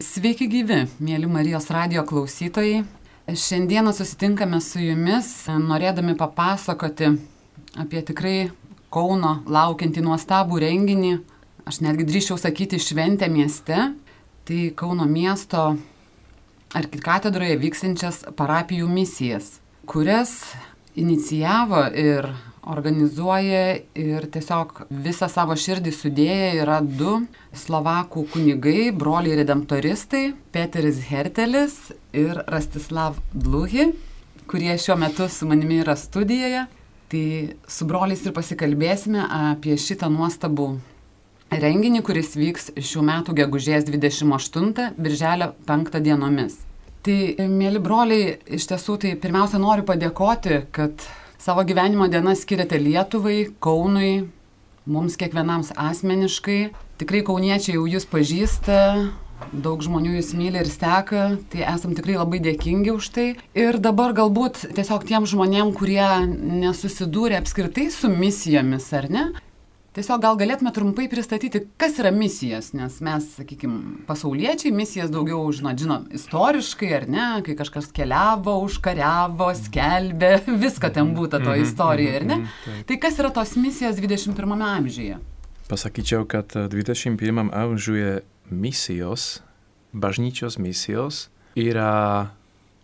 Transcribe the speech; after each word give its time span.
Sveiki 0.00 0.46
gyvi, 0.48 0.86
mėly 1.04 1.28
Marijos 1.28 1.66
radio 1.68 2.00
klausytojai. 2.08 2.86
Šiandieną 3.28 3.92
susitinkame 3.92 4.56
su 4.64 4.80
jumis, 4.80 5.28
norėdami 5.60 6.14
papasakoti 6.16 7.10
apie 7.76 8.00
tikrai 8.08 8.48
Kauno 8.88 9.34
laukiantį 9.44 10.00
nuostabų 10.06 10.62
renginį, 10.64 11.10
aš 11.68 11.82
netgi 11.84 12.08
drįščiau 12.08 12.40
sakyti 12.40 12.80
šventę 12.80 13.28
mieste, 13.28 13.90
tai 14.48 14.62
Kauno 14.72 15.04
miesto 15.04 15.66
arkikatedroje 16.80 17.60
vyksinčias 17.60 18.22
parapijų 18.40 18.88
misijas, 18.88 19.58
kurias 19.84 20.38
inicijavo 21.00 21.86
ir 21.96 22.28
organizuoja 22.70 23.78
ir 23.96 24.26
tiesiog 24.32 24.84
visą 24.90 25.28
savo 25.32 25.56
širdį 25.56 25.92
sudėję 25.96 26.50
yra 26.60 26.80
du 26.84 27.20
slovakų 27.56 28.26
kunigai, 28.34 28.90
broliai 28.92 29.38
redemptoristai, 29.40 30.34
Peteris 30.52 31.00
Hertelis 31.08 31.78
ir 32.12 32.42
Rastislav 32.46 33.18
Bluhi, 33.32 33.90
kurie 34.50 34.76
šiuo 34.76 34.98
metu 35.00 35.28
su 35.28 35.48
manimi 35.48 35.80
yra 35.84 35.96
studijoje. 35.96 36.66
Tai 37.10 37.26
su 37.66 37.86
broliais 37.90 38.20
ir 38.22 38.34
pasikalbėsime 38.36 39.24
apie 39.50 39.74
šitą 39.74 40.06
nuostabų 40.14 40.68
renginį, 41.50 42.04
kuris 42.06 42.36
vyks 42.38 42.70
šių 42.78 43.02
metų 43.08 43.34
gegužės 43.40 43.88
28, 43.88 44.92
birželio 44.94 45.50
5 45.66 45.98
dienomis. 46.04 46.60
Tai, 47.00 47.16
mėly 47.48 47.80
broliai, 47.80 48.36
iš 48.52 48.66
tiesų 48.68 48.98
tai 49.00 49.14
pirmiausia 49.16 49.60
noriu 49.62 49.86
padėkoti, 49.88 50.66
kad 50.74 51.00
Savo 51.40 51.62
gyvenimo 51.64 52.04
dienas 52.12 52.42
skiriate 52.44 52.76
Lietuvai, 52.76 53.46
Kaunui, 53.64 54.26
mums 54.84 55.14
kiekvienam 55.16 55.62
asmeniškai. 55.64 56.58
Tikrai 57.00 57.22
kauniečiai 57.24 57.78
jau 57.78 57.86
jūs 57.88 58.04
pažįsta, 58.10 58.76
daug 59.48 59.80
žmonių 59.80 60.18
jūs 60.18 60.34
myli 60.36 60.60
ir 60.60 60.68
seka, 60.68 61.22
tai 61.48 61.64
esam 61.64 61.94
tikrai 61.96 62.18
labai 62.18 62.42
dėkingi 62.44 62.92
už 62.92 63.08
tai. 63.14 63.26
Ir 63.56 63.80
dabar 63.80 64.12
galbūt 64.12 64.66
tiesiog 64.76 65.08
tiem 65.08 65.24
žmonėm, 65.24 65.72
kurie 65.78 66.04
nesusidūrė 66.28 67.40
apskritai 67.40 67.88
su 67.94 68.12
misijomis, 68.12 68.92
ar 69.00 69.08
ne, 69.08 69.24
Tiesiog 69.90 70.20
gal 70.22 70.36
galėtume 70.38 70.70
trumpai 70.70 71.08
pristatyti, 71.10 71.64
kas 71.80 71.96
yra 71.98 72.12
misijas, 72.14 72.68
nes 72.78 73.00
mes, 73.02 73.24
sakykime, 73.40 74.04
pasauliečiai 74.06 74.70
misijas 74.70 75.10
daugiau 75.10 75.48
žinot, 75.50 75.80
žinot, 75.82 76.04
istoriškai 76.14 76.90
ar 76.94 77.06
ne, 77.10 77.24
kai 77.42 77.56
kažkas 77.58 77.88
keliavo, 77.96 78.52
užkariavo, 78.68 79.48
skelbė, 79.58 80.28
viską 80.64 80.92
ten 80.94 81.10
būtų 81.16 81.40
to 81.42 81.50
mhm, 81.50 81.64
istorija, 81.64 82.12
ar 82.20 82.26
ne? 82.28 82.36
Mhm, 82.44 82.84
tai 82.86 82.98
kas 83.02 83.18
yra 83.18 83.32
tos 83.34 83.56
misijos 83.58 83.98
21 83.98 84.62
amžiuje? 84.68 85.16
Pasakyčiau, 85.66 86.22
kad 86.30 86.54
21 86.54 87.50
amžiuje 87.50 88.20
misijos, 88.46 89.40
bažnyčios 89.90 90.60
misijos 90.62 91.24
yra 91.58 92.30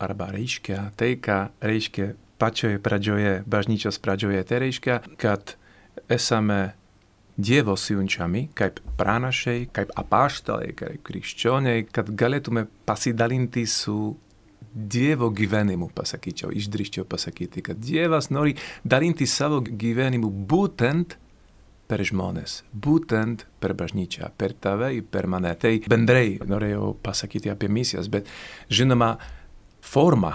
arba 0.02 0.26
reiškia 0.34 0.88
tai, 0.98 1.12
ką 1.22 1.38
reiškia 1.62 2.16
pačioje 2.42 2.82
pradžioje, 2.82 3.36
bažnyčios 3.46 4.00
pradžioje, 4.02 4.42
tai 4.50 4.60
reiškia, 4.64 4.98
kad 5.22 5.54
esame 6.10 6.74
Dievo 7.36 7.76
siunčiami 7.76 8.46
kaip 8.56 8.80
pranašai, 8.96 9.66
kaip 9.76 9.90
apaštalai, 10.00 10.70
kaip 10.76 11.02
krikščioniai, 11.04 11.84
kad 11.92 12.08
galėtume 12.08 12.64
pasidalinti 12.88 13.66
su 13.68 14.16
Dievo 14.76 15.30
gyvenimu, 15.32 15.88
pasakyčiau, 15.96 16.50
išdrįščiau 16.52 17.06
pasakyti, 17.08 17.62
kad 17.64 17.78
Dievas 17.80 18.28
nori 18.28 18.52
dalinti 18.84 19.24
savo 19.28 19.62
gyvenimu 19.64 20.28
būtent 20.48 21.16
per 21.88 22.02
žmonės, 22.04 22.58
būtent 22.72 23.46
per 23.62 23.72
bažnyčią, 23.78 24.32
per 24.36 24.52
tave 24.52 24.90
ir 24.98 25.06
per 25.08 25.28
mane. 25.30 25.54
Tai 25.56 25.72
bendrai 25.88 26.36
norėjau 26.44 26.92
pasakyti 27.04 27.52
apie 27.52 27.70
misijas, 27.72 28.10
bet 28.12 28.28
žinoma, 28.68 29.14
forma, 29.80 30.34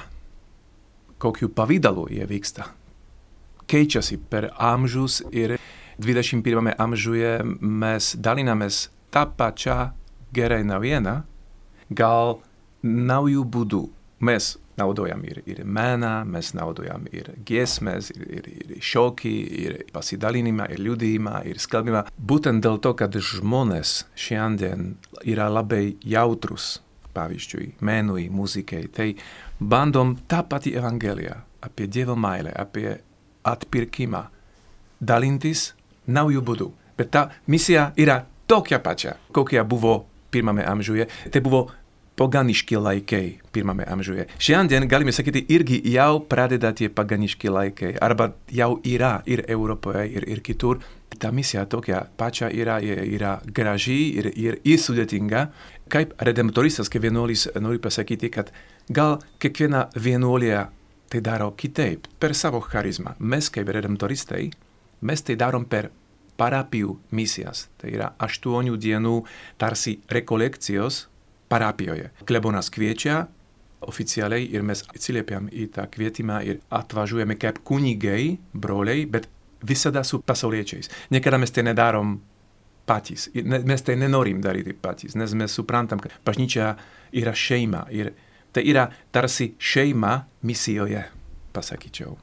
kokiu 1.21 1.51
pavydalu 1.53 2.07
jie 2.15 2.25
vyksta, 2.29 2.65
keičiasi 3.69 4.17
per 4.31 4.49
amžius 4.57 5.21
ir 5.29 5.57
21. 5.99 6.73
amžiuje 6.77 7.33
mes 7.61 8.15
dalinamės 8.15 8.89
tą 9.11 9.25
pačią 9.37 9.91
gerą 10.33 10.61
naujieną, 10.63 11.21
gal 11.91 12.39
naujų 12.83 13.43
būdų. 13.51 13.83
Mes 14.21 14.55
naudojam 14.77 15.23
ir, 15.25 15.41
ir 15.45 15.63
meną, 15.65 16.21
mes 16.25 16.53
naudojam 16.57 17.05
ir 17.11 17.31
giesmės, 17.45 18.11
ir, 18.15 18.25
ir, 18.39 18.49
ir 18.63 18.83
šokį, 18.85 19.33
ir 19.63 19.77
pasidalinimą, 19.93 20.69
ir 20.73 20.83
liudījimą, 20.85 21.41
ir 21.49 21.59
skalbimą. 21.61 22.05
Būtent 22.17 22.63
dėl 22.63 22.79
to, 22.83 22.93
kad 22.97 23.15
žmonės 23.17 24.05
šiandien 24.15 24.95
yra 25.27 25.49
labai 25.51 25.97
jautrus, 26.05 26.79
pavyzdžiui, 27.15 27.73
menui, 27.83 28.29
muzikai, 28.31 28.85
tai 28.93 29.11
bandom 29.59 30.15
tą 30.31 30.43
patį 30.47 30.77
evangeliją 30.79 31.41
apie 31.61 31.89
Dievo 31.91 32.15
meilę, 32.17 32.53
apie 32.57 33.01
atpirkimą 33.45 34.25
dalintis 35.01 35.71
naujų 36.11 36.43
būdų. 36.45 36.71
Bet 36.97 37.11
ta 37.11 37.27
misija 37.47 37.91
yra 37.97 38.21
tokia 38.47 38.79
pačia, 38.83 39.15
kokia 39.31 39.63
buvo 39.63 40.05
pirmame 40.31 40.65
amžiuje. 40.67 41.07
Tai 41.31 41.41
buvo 41.41 41.69
paganiški 42.21 42.77
laikai 42.77 43.25
pirmame 43.51 43.85
amžiuje. 43.87 44.27
Šiandien 44.39 44.87
galime 44.89 45.13
sakyti, 45.15 45.45
irgi 45.49 45.79
jau 45.93 46.19
pradeda 46.29 46.73
tie 46.75 46.89
paganiški 46.93 47.49
laikai, 47.49 47.93
arba 48.01 48.31
jau 48.51 48.75
yra 48.85 49.21
ir 49.25 49.45
Europoje, 49.47 50.05
ir, 50.11 50.27
ir 50.29 50.41
kitur. 50.45 50.81
Ta 51.19 51.31
misija 51.31 51.65
tokia 51.69 52.05
pačia 52.17 52.49
yra, 52.49 52.79
yra 52.81 53.39
graži 53.45 53.99
ir, 54.19 54.31
ir, 54.35 54.59
ir 54.63 54.79
sudėtinga. 54.79 55.47
Kaip 55.91 56.13
redemptoristas, 56.23 56.89
kaip 56.89 57.03
vienuolis, 57.03 57.47
noriu 57.59 57.81
pasakyti, 57.83 58.29
kad 58.31 58.53
gal 58.89 59.19
kiekviena 59.41 59.89
vienuolė 59.95 60.67
tai 61.11 61.19
daro 61.19 61.51
kitaip, 61.59 62.07
per 62.19 62.35
savo 62.35 62.61
charizmą. 62.63 63.17
Mes 63.19 63.49
kaip 63.51 63.67
redemptoristai, 63.67 64.45
mes 65.01 65.25
tai 65.27 65.35
darom 65.35 65.65
per 65.67 65.89
parapijų 66.41 66.97
misijas. 67.13 67.67
Tai 67.77 67.93
yra 67.93 68.11
aštuonių 68.21 68.79
dienų 68.81 69.19
tarsi 69.61 69.99
rekolekcijos 70.09 71.05
parapijoje. 71.51 72.09
Klebonas 72.25 72.71
kviečia 72.73 73.27
oficialiai 73.81 74.47
ir 74.53 74.65
mes 74.65 74.83
atsiliepiam 74.89 75.49
į 75.49 75.67
tą 75.75 75.87
kvietimą 75.91 76.41
ir 76.45 76.59
atvažiuojame 76.73 77.37
kaip 77.41 77.61
kunigai, 77.65 78.37
broliai, 78.53 79.05
bet 79.09 79.27
visada 79.67 80.03
su 80.03 80.21
pasauliečiais. 80.21 80.89
Niekada 81.13 81.39
mes 81.41 81.53
tai 81.53 81.65
nedarom 81.65 82.19
patys. 82.85 83.29
Mes 83.43 83.85
tai 83.85 83.97
nenorim 83.99 84.41
daryti 84.41 84.73
patys, 84.73 85.15
nes 85.15 85.33
mes 85.37 85.53
suprantam, 85.53 86.01
kad 86.01 86.13
bažnyčia 86.25 86.75
yra 87.11 87.33
šeima 87.33 87.85
ir 87.93 88.13
tai 88.53 88.65
yra 88.67 88.89
tarsi 89.11 89.53
šeima 89.59 90.17
misijoje, 90.47 91.05
pasakyčiau. 91.53 92.17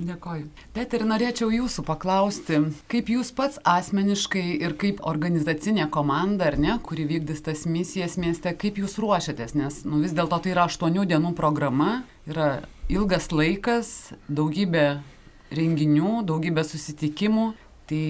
Dėkoju. 0.00 0.46
Bet 0.74 0.94
ir 0.96 1.04
norėčiau 1.04 1.50
jūsų 1.52 1.84
paklausti, 1.84 2.60
kaip 2.90 3.10
jūs 3.12 3.32
pats 3.36 3.58
asmeniškai 3.68 4.44
ir 4.64 4.74
kaip 4.80 5.02
organizacinė 5.06 5.90
komanda, 5.92 6.48
ar 6.48 6.56
ne, 6.60 6.76
kuri 6.84 7.04
vykdys 7.10 7.44
tas 7.44 7.66
misijas 7.68 8.16
mieste, 8.20 8.52
kaip 8.56 8.80
jūs 8.80 8.96
ruošiatės, 9.02 9.56
nes 9.58 9.82
nu, 9.84 10.00
vis 10.04 10.14
dėlto 10.16 10.40
tai 10.40 10.54
yra 10.54 10.64
aštuonių 10.70 11.04
dienų 11.10 11.34
programa, 11.36 12.00
yra 12.30 12.62
ilgas 12.88 13.28
laikas, 13.34 14.14
daugybė 14.32 14.86
renginių, 15.54 16.20
daugybė 16.30 16.64
susitikimų, 16.64 17.50
tai 17.90 18.02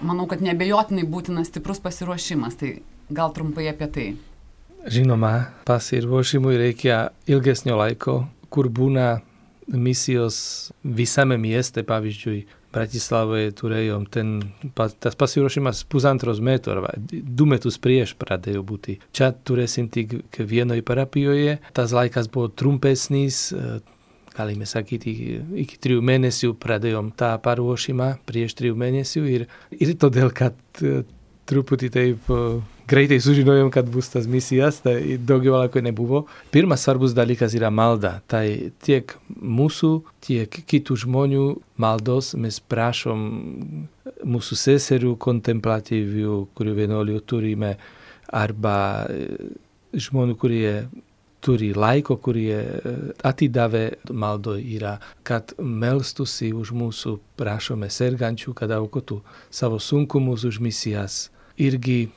manau, 0.00 0.28
kad 0.30 0.40
nebejotinai 0.44 1.04
būtinas 1.10 1.50
stiprus 1.50 1.82
pasiruošimas, 1.84 2.56
tai 2.56 2.78
gal 3.12 3.34
trumpai 3.36 3.68
apie 3.70 3.90
tai. 3.92 4.08
Žinoma, 4.86 5.50
pasiruošimui 5.66 6.56
reikia 6.60 7.08
ilgesnio 7.26 7.76
laiko, 7.80 8.20
kur 8.48 8.70
būna 8.70 9.16
misios 9.66 10.70
visame 10.82 11.38
mieste 11.38 11.82
pavyzdžiui 11.82 12.46
Bratislavoje 12.76 13.54
turejom, 13.56 14.04
ten, 14.04 14.52
tá 14.76 15.08
spasiuroši 15.08 15.62
má 15.64 15.72
spuzantros 15.72 16.42
metor, 16.44 16.82
dumetus 17.08 17.78
prieš 17.80 18.12
pradejo 18.20 18.60
buty. 18.66 18.98
Čat 19.16 19.40
turesim 19.48 19.88
tik 19.88 20.28
k 20.28 20.44
vienoj 20.44 20.84
parapioje, 20.84 21.56
tá 21.72 21.86
zlajkas 21.88 22.28
bol 22.28 22.52
trumpesnis, 22.52 23.48
e, 23.56 23.80
kalime 24.36 24.68
sa 24.68 24.84
kiti 24.84 25.40
iki 25.64 25.80
triu 25.80 26.04
menesiu 26.04 26.52
pradejom 26.52 27.14
tá 27.16 27.32
paruošima, 27.40 28.18
prieš 28.28 28.58
triu 28.60 28.76
menesiu, 28.76 29.24
ir, 29.24 29.48
ir 29.72 29.96
to 29.96 30.12
delkat 30.12 30.60
e, 30.84 31.00
truputi 31.48 31.88
tej 31.88 32.18
greitai 32.88 33.20
sužinojom, 33.20 33.70
kad 33.74 33.88
bus 33.90 34.08
tas 34.12 34.26
misijas, 34.26 34.80
tai 34.84 35.16
daugiau 35.18 35.56
laiko 35.58 35.80
nebuvo. 35.80 36.24
Pirmas 36.50 36.84
svarbus 36.86 37.14
dalykas 37.16 37.54
yra 37.58 37.70
malda. 37.70 38.20
Tai 38.30 38.44
tiek 38.84 39.16
mūsų, 39.30 39.92
tiek 40.26 40.60
kitų 40.70 40.98
žmonių 41.06 41.46
maldos 41.82 42.34
mes 42.38 42.60
prašom 42.60 43.26
mūsų 44.26 44.60
seserų 44.62 45.16
kontemplatyvių, 45.22 46.38
kurių 46.54 46.76
vienuolių 46.80 47.20
turime, 47.26 47.74
arba 48.32 48.78
žmonių, 49.94 50.38
kurie 50.38 50.70
turi 51.46 51.70
laiko, 51.76 52.16
kurie 52.18 52.58
atidavė 53.26 53.84
maldo 54.10 54.56
yra, 54.58 54.96
kad 55.26 55.54
melstusi 55.58 56.50
už 56.56 56.72
mūsų 56.74 57.16
prašome 57.38 57.90
sergančių, 57.92 58.54
kad 58.56 58.72
aukotų 58.74 59.20
savo 59.50 59.78
sunkumus 59.82 60.46
už 60.48 60.58
misijas 60.64 61.26
irgi 61.56 62.08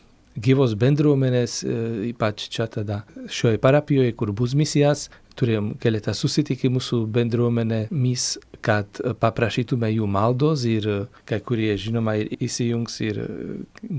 gyvos 0.43 0.75
bendruomenės, 0.79 1.61
ypač 2.09 2.47
čia 2.53 2.69
tada 2.71 3.03
šioje 3.31 3.59
parapijoje, 3.61 4.15
kur 4.17 4.31
bus 4.35 4.55
misijas, 4.57 5.07
turėjom 5.39 5.73
keletą 5.79 6.13
susitikimų 6.17 6.81
su 6.83 7.01
bendruomenė 7.07 7.85
mis, 7.95 8.33
kad 8.65 8.99
paprašytume 9.21 9.87
jų 9.93 10.07
maldos 10.11 10.65
ir 10.67 10.87
kai 11.29 11.39
kurie, 11.45 11.71
žinoma, 11.79 12.17
ir 12.19 12.33
įsijungs 12.43 12.99
ir 13.05 13.21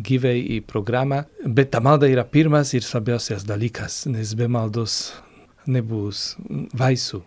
gyvai 0.08 0.36
į 0.58 0.60
programą. 0.68 1.22
Bet 1.46 1.72
ta 1.74 1.80
malda 1.84 2.10
yra 2.10 2.26
pirmas 2.28 2.74
ir 2.76 2.84
svarbiausias 2.84 3.46
dalykas, 3.48 4.04
nes 4.12 4.34
be 4.36 4.50
maldos 4.52 5.00
nebus 5.70 6.34
vaisių. 6.76 7.22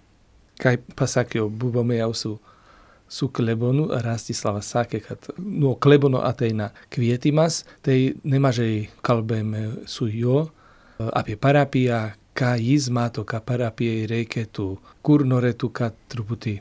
Kaip 0.62 0.86
pasakiau, 0.98 1.50
buvome 1.50 1.98
jau 1.98 2.12
su 2.14 2.36
su 3.14 3.30
klebonu 3.30 3.88
Rastislavas 4.04 4.72
sakė, 4.74 5.02
kad 5.06 5.30
no 5.38 5.76
klebono 5.82 6.24
ateina 6.26 6.72
kvietimas, 6.94 7.62
tai 7.86 8.16
nemažai 8.24 8.90
kalbėjome 9.06 9.86
su 9.90 10.10
juo 10.10 10.48
apie 11.14 11.38
parapiją, 11.38 12.02
ką 12.34 12.56
jis 12.58 12.90
mato, 12.90 13.26
ką 13.30 13.44
parapijai 13.46 14.08
reikėtų, 14.10 14.68
kur 15.06 15.26
norėtų, 15.30 15.70
kad 15.70 15.98
truputį 16.10 16.56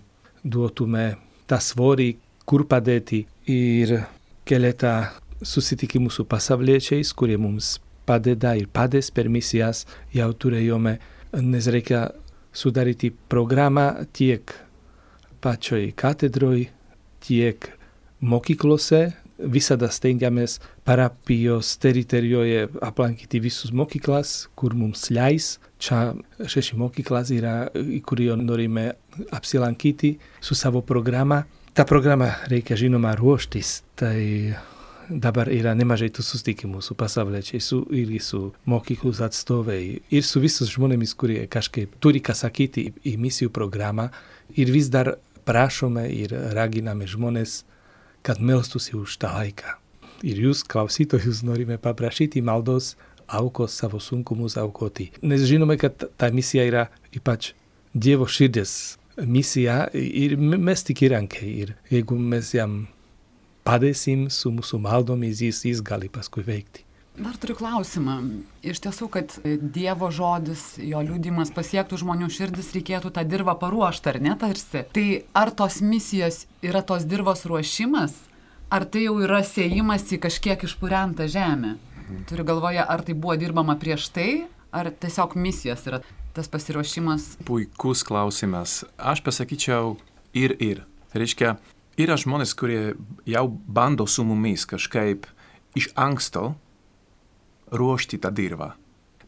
duotume 0.45 1.07
tą 1.49 1.59
svorį, 1.61 2.11
kur 2.45 2.67
padėti 2.69 3.23
ir 3.49 4.03
keletą 4.49 4.97
susitikimų 5.43 6.11
su 6.13 6.27
pasauliečiais, 6.29 7.15
kurie 7.17 7.39
mums 7.41 7.79
padeda 8.07 8.53
ir 8.59 8.69
padės 8.69 9.09
per 9.15 9.31
misijas, 9.33 9.87
jau 10.13 10.29
turėjome, 10.35 10.99
nes 11.41 11.71
reikia 11.73 12.11
sudaryti 12.53 13.13
programą 13.33 14.05
tiek 14.13 14.53
pačioj 15.43 15.91
katedroj, 15.99 16.67
tiek 17.23 17.69
mokyklose. 18.23 19.11
Visada 19.43 19.89
stengiamės 19.91 20.61
parapijos 20.87 21.73
teritorijoje 21.83 22.69
aplankyti 22.85 23.41
visus 23.43 23.73
mokyklas, 23.75 24.47
kur 24.55 24.77
mums 24.79 25.09
leis. 25.11 25.57
Čia 25.83 26.13
šeši 26.39 26.79
mokyklas 26.79 27.33
yra, 27.35 27.57
į 27.75 27.99
kurį 28.07 28.29
norime 28.39 28.93
apsilankyti 29.35 30.13
su 30.39 30.55
savo 30.55 30.85
programa. 30.87 31.43
Ta 31.75 31.89
programa 31.89 32.29
reikia 32.53 32.77
žinoma 32.79 33.17
ruoštis, 33.19 33.81
tai 33.99 34.53
dabar 35.11 35.51
yra 35.51 35.73
nemažai 35.75 36.11
tų 36.15 36.23
susitikimų 36.25 36.83
su 36.85 36.95
pasauliečiais, 36.99 37.67
su, 37.67 37.81
ir 37.91 38.13
su 38.23 38.53
mokyklos 38.69 39.23
atstovai, 39.25 40.03
ir 40.11 40.23
su 40.23 40.41
visus 40.43 40.71
žmonėmis, 40.73 41.17
kurie 41.19 41.41
kažkaip 41.51 41.99
turi 41.99 42.23
ką 42.23 42.37
sakyti 42.37 42.93
į 43.09 43.17
misijų 43.19 43.51
programą. 43.51 44.11
Ir 44.55 44.71
vis 44.71 44.91
dar 44.93 45.17
prašome 45.49 46.07
ir 46.13 46.35
raginame 46.57 47.09
žmonės, 47.09 47.63
kad 48.23 48.41
melstųsi 48.41 48.97
už 48.99 49.19
tą 49.23 49.33
laiką. 49.35 49.79
Ir 50.23 50.39
jūs, 50.45 50.63
klausytojus, 50.63 51.43
norime 51.43 51.79
paprašyti 51.83 52.45
maldos 52.47 52.95
aukos 53.27 53.75
savo 53.75 53.99
sunkumus 53.99 54.57
aukoti. 54.61 55.11
Nes 55.23 55.43
žinome, 55.49 55.77
kad 55.81 56.07
ta 56.17 56.31
misija 56.31 56.67
yra 56.69 56.87
ypač 57.15 57.53
Dievo 57.93 58.25
širdės 58.25 58.97
misija 59.17 59.87
ir 59.93 60.37
mes 60.39 60.85
tik 60.87 61.03
įrankiai. 61.09 61.51
Ir 61.65 61.75
jeigu 61.93 62.17
mes 62.17 62.53
jam 62.55 62.87
padėsim 63.67 64.29
su 64.33 64.53
mūsų 64.55 64.81
maldomis, 64.83 65.43
jis, 65.45 65.65
jis 65.69 65.83
gali 65.85 66.09
paskui 66.13 66.45
veikti. 66.47 66.87
Dar 67.13 67.37
turiu 67.37 67.55
klausimą. 67.59 68.15
Iš 68.65 68.79
tiesų, 68.87 69.07
kad 69.13 69.35
Dievo 69.45 70.09
žodis, 70.15 70.79
jo 70.81 71.03
liūdimas 71.05 71.51
pasiektų 71.53 71.99
žmonių 72.01 72.31
širdis, 72.33 72.71
reikėtų 72.73 73.11
tą 73.13 73.25
dirbą 73.29 73.53
paruošti, 73.61 74.09
ar 74.09 74.19
ne 74.25 74.33
tarsi? 74.41 74.87
Tai 74.97 75.07
ar 75.37 75.53
tos 75.53 75.83
misijos 75.85 76.47
yra 76.65 76.81
tos 76.81 77.05
dirbos 77.05 77.45
ruošimas, 77.45 78.15
ar 78.73 78.87
tai 78.89 79.05
jau 79.05 79.19
yra 79.21 79.43
sėjimas 79.45 80.07
į 80.09 80.23
kažkiek 80.25 80.65
išpurentą 80.65 81.29
žemę? 81.29 81.75
Turiu 82.31 82.49
galvoje, 82.49 82.81
ar 82.81 83.05
tai 83.05 83.13
buvo 83.13 83.37
dirbama 83.37 83.77
prieš 83.77 84.09
tai, 84.17 84.31
ar 84.73 84.89
tiesiog 84.89 85.37
misijos 85.37 85.85
yra 85.91 86.01
tas 86.33 86.49
pasiruošimas? 86.49 87.45
Puikus 87.45 88.07
klausimas. 88.09 88.87
Aš 88.97 89.21
pasakyčiau 89.21 89.99
ir 90.33 90.57
ir. 90.65 90.87
Reiškia, 91.13 91.59
yra 92.01 92.17
žmonės, 92.17 92.57
kurie 92.57 92.95
jau 93.29 93.47
bando 93.53 94.09
su 94.09 94.25
mumis 94.25 94.65
kažkaip 94.65 95.29
iš 95.77 95.93
anksto 95.93 96.55
ruošti 97.73 98.21
tą 98.23 98.33
dirvą. 98.35 98.73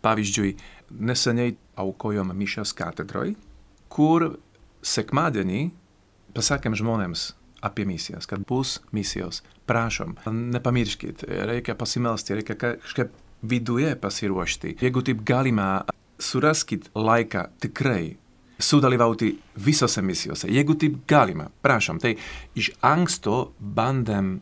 Pavyzdžiui, 0.05 0.55
neseniai 1.00 1.56
aukojom 1.81 2.35
mišas 2.37 2.75
katedroj, 2.76 3.35
kur 3.88 4.35
sekmadienį 4.85 5.62
pasakėm 6.37 6.76
žmonėms 6.76 7.31
apie 7.64 7.87
misijas, 7.88 8.29
kad 8.29 8.44
bus 8.49 8.79
misijos. 8.93 9.41
Prašom, 9.64 10.19
nepamirškit, 10.29 11.25
reikia 11.49 11.76
pasimelsti, 11.79 12.37
reikia 12.37 12.58
kažkaip 12.61 13.14
viduje 13.44 13.94
pasiruošti. 14.00 14.76
Jeigu 14.85 15.02
taip 15.05 15.25
galima, 15.25 15.85
suraskit 16.20 16.91
laiką 16.94 17.46
tikrai 17.64 18.17
sudalyvauti 18.58 19.32
visose 19.56 20.02
misijose. 20.02 20.49
Jeigu 20.52 20.76
taip 20.79 21.00
galima, 21.08 21.49
prašom, 21.62 21.99
tai 22.00 22.14
iš 22.55 22.70
anksto 22.85 23.55
bandėm 23.58 24.37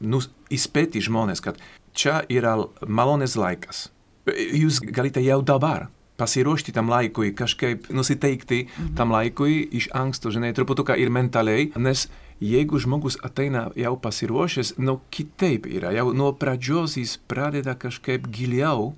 nu, 0.00 0.20
įspėti 0.52 1.02
žmonės, 1.04 1.42
kad 1.44 1.60
čia 1.98 2.22
yra 2.30 2.54
malonės 2.86 3.36
laikas. 3.38 3.88
Jūs 4.28 4.82
galite 4.84 5.22
jau 5.24 5.40
dabar 5.42 5.88
pasiruošti 6.18 6.74
tam 6.74 6.90
laikui, 6.90 7.30
kažkaip 7.34 7.90
nusiteikti 7.94 8.64
mhm. 8.66 8.94
tam 8.98 9.14
laikui 9.14 9.62
iš 9.78 9.88
anksto, 9.94 10.32
žinai, 10.34 10.50
truputuką 10.56 10.96
ir 10.98 11.12
mentaliai, 11.14 11.70
nes 11.78 12.08
jeigu 12.42 12.78
žmogus 12.82 13.18
ateina 13.26 13.68
jau 13.78 13.94
pasiruošęs, 14.02 14.76
nu 14.82 14.98
kitaip 15.14 15.66
yra, 15.70 15.92
jau 15.94 16.10
nuo 16.14 16.32
pradžios 16.38 16.98
jis 16.98 17.16
pradeda 17.30 17.74
kažkaip 17.78 18.26
giliau 18.34 18.92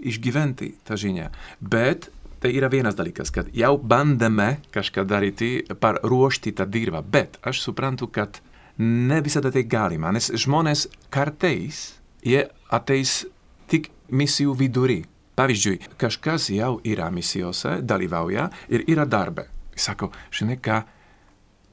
išgyventi 0.00 0.74
tą 0.84 0.96
žinią. 1.00 1.28
Bet 1.60 2.08
tai 2.40 2.54
yra 2.56 2.70
vienas 2.72 2.96
dalykas, 2.96 3.32
kad 3.32 3.50
jau 3.56 3.74
bandame 3.76 4.62
kažką 4.72 5.04
daryti, 5.08 5.50
paruošti 5.80 6.54
tą 6.56 6.64
dirbą, 6.68 7.02
bet 7.04 7.36
aš 7.44 7.60
suprantu, 7.66 8.08
kad 8.08 8.40
ne 8.80 9.20
visada 9.20 9.52
tai 9.52 9.66
galima, 9.68 10.12
nes 10.12 10.30
žmonės 10.32 10.86
kartais 11.12 11.99
jie 12.24 12.44
ateis 12.70 13.24
tik 13.70 13.90
misijų 14.10 14.54
vidury. 14.58 15.02
Pavyzdžiui, 15.40 15.78
kažkas 15.96 16.50
jau 16.52 16.74
yra 16.84 17.08
misijose, 17.14 17.78
dalyvauja 17.80 18.50
ir 18.68 18.84
yra 18.90 19.06
darbe. 19.08 19.46
Sako, 19.78 20.10
žinai 20.34 20.58
ką, 20.60 20.82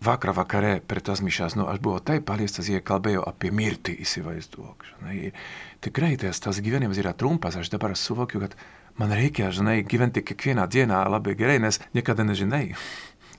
vakar 0.04 0.32
vakarē 0.38 0.78
pret 0.88 1.08
tas 1.10 1.22
mišās, 1.26 1.58
nu, 1.58 1.66
aš 1.68 1.82
buvau 1.84 2.00
taip 2.04 2.26
paliestas, 2.30 2.70
jie 2.70 2.80
kalbėjo 2.86 3.26
apie 3.28 3.52
mirtį, 3.52 3.98
įsivaizduok. 4.06 4.86
Žinai, 4.92 5.32
tikrai 5.84 6.14
tas, 6.22 6.40
tas 6.44 6.62
gyvenimas 6.64 7.02
yra 7.02 7.16
trumpas, 7.18 7.58
aš 7.60 7.74
dabar 7.74 7.96
suvokiu, 7.98 8.44
kad 8.46 8.56
man 9.02 9.12
reikia, 9.18 9.50
žinai, 9.52 9.82
gyventi 9.90 10.24
kiekvieną 10.26 10.68
dieną 10.72 11.04
labai 11.12 11.36
gerai, 11.40 11.58
nes 11.64 11.82
niekada 11.98 12.26
nežinai, 12.28 12.70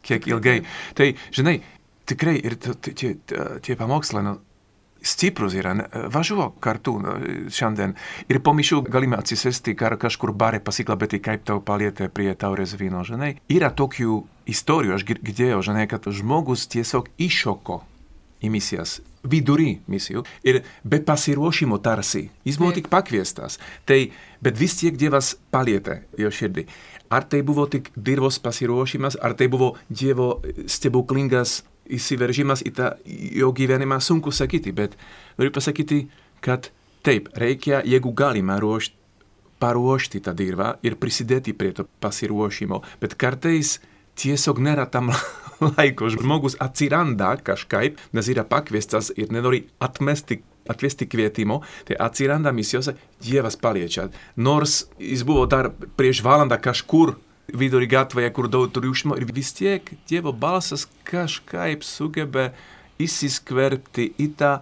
kiek 0.04 0.28
ilgai. 0.28 0.58
Tai, 0.98 1.12
žinai, 1.34 1.60
tikrai 2.08 2.36
ir 2.42 2.58
tie 2.58 3.78
pamokslai, 3.78 4.26
nu, 4.26 4.38
stiprus 5.02 5.54
yra. 5.58 5.74
Važiuok 6.12 6.58
kartu 6.64 6.96
šiandien 7.54 7.94
ir 8.28 8.40
po 8.44 8.54
mišių 8.56 8.82
galime 8.88 9.18
atsisėsti 9.18 9.76
kar 9.78 9.98
kažkur 10.00 10.32
bare 10.32 10.60
pasikalbėti, 10.64 11.22
kaip 11.24 11.44
tau 11.48 11.62
palietė 11.64 12.08
prie 12.12 12.32
taurės 12.38 12.74
vyno, 12.78 13.04
žinai. 13.06 13.36
Yra 13.52 13.70
tokių 13.74 14.22
istorijų, 14.48 14.96
aš 14.96 15.06
girdėjau, 15.08 15.62
žinai, 15.70 15.86
kad 15.90 16.08
žmogus 16.08 16.66
tiesiog 16.72 17.10
iššoko 17.18 17.82
į 18.42 18.50
misijas, 18.54 18.98
vidury 19.26 19.78
misijų 19.90 20.22
ir 20.46 20.62
be 20.86 21.00
pasiruošimo 21.04 21.80
tarsi. 21.82 22.28
Jis 22.46 22.58
buvo 22.60 22.74
tik 22.76 22.90
pakviestas. 22.92 23.58
Tai, 23.88 23.98
bet 24.44 24.58
vis 24.60 24.78
tiek 24.78 24.98
Dievas 24.98 25.34
palietė 25.52 26.02
jo 26.18 26.30
širdį. 26.30 26.68
Ar 27.10 27.24
tai 27.24 27.40
buvo 27.42 27.64
tik 27.70 27.88
dirvos 27.96 28.38
pasiruošimas, 28.44 29.16
ar 29.24 29.34
tai 29.34 29.48
buvo 29.48 29.74
Dievo 29.88 30.36
stebuklingas 30.68 31.62
įsiveržimas 31.94 32.64
į 32.66 32.74
tą 32.76 32.92
jo 33.08 33.52
gyvenimą 33.56 34.00
sunku 34.04 34.32
sakyti, 34.34 34.72
bet 34.76 34.96
noriu 35.38 35.52
pasakyti, 35.54 36.04
kad 36.44 36.70
taip, 37.06 37.30
reikia, 37.38 37.82
jeigu 37.86 38.12
galima 38.16 38.58
ruošti, 38.60 38.96
paruošti 39.58 40.20
tą 40.22 40.34
dirvą 40.38 40.76
ir 40.86 40.94
prisidėti 41.00 41.54
prie 41.58 41.72
to 41.74 41.88
pasiruošimo, 42.02 42.82
bet 43.02 43.16
kartais 43.18 43.78
tiesiog 44.18 44.60
nėra 44.62 44.86
tam 44.90 45.10
laiko. 45.76 46.10
Žmogus 46.14 46.58
atsiranda 46.62 47.32
kažkaip, 47.42 47.98
nes 48.14 48.30
yra 48.30 48.46
pakviestas 48.46 49.10
ir 49.16 49.34
nenori 49.34 49.66
atmesti 49.82 50.42
atvesti 50.68 51.06
kvietimo, 51.08 51.62
tai 51.88 51.96
atsiranda 51.96 52.52
misijose, 52.52 52.92
Dievas 53.24 53.56
paliečia. 53.56 54.10
Nors 54.36 54.82
jis 55.00 55.22
buvo 55.24 55.46
dar 55.48 55.70
prieš 55.96 56.20
valandą 56.20 56.58
kažkur 56.60 57.14
vidury 57.54 57.88
gatvėje, 57.90 58.32
kur 58.36 58.48
daug 58.52 58.72
triukšmo 58.72 59.16
ir 59.18 59.28
vis 59.32 59.52
tiek 59.56 59.84
Dievo 60.08 60.32
balsas 60.32 60.86
kažkaip 61.08 61.84
sugeba 61.86 62.50
įsiskverbti 63.00 64.12
į 64.18 64.28
tą 64.38 64.58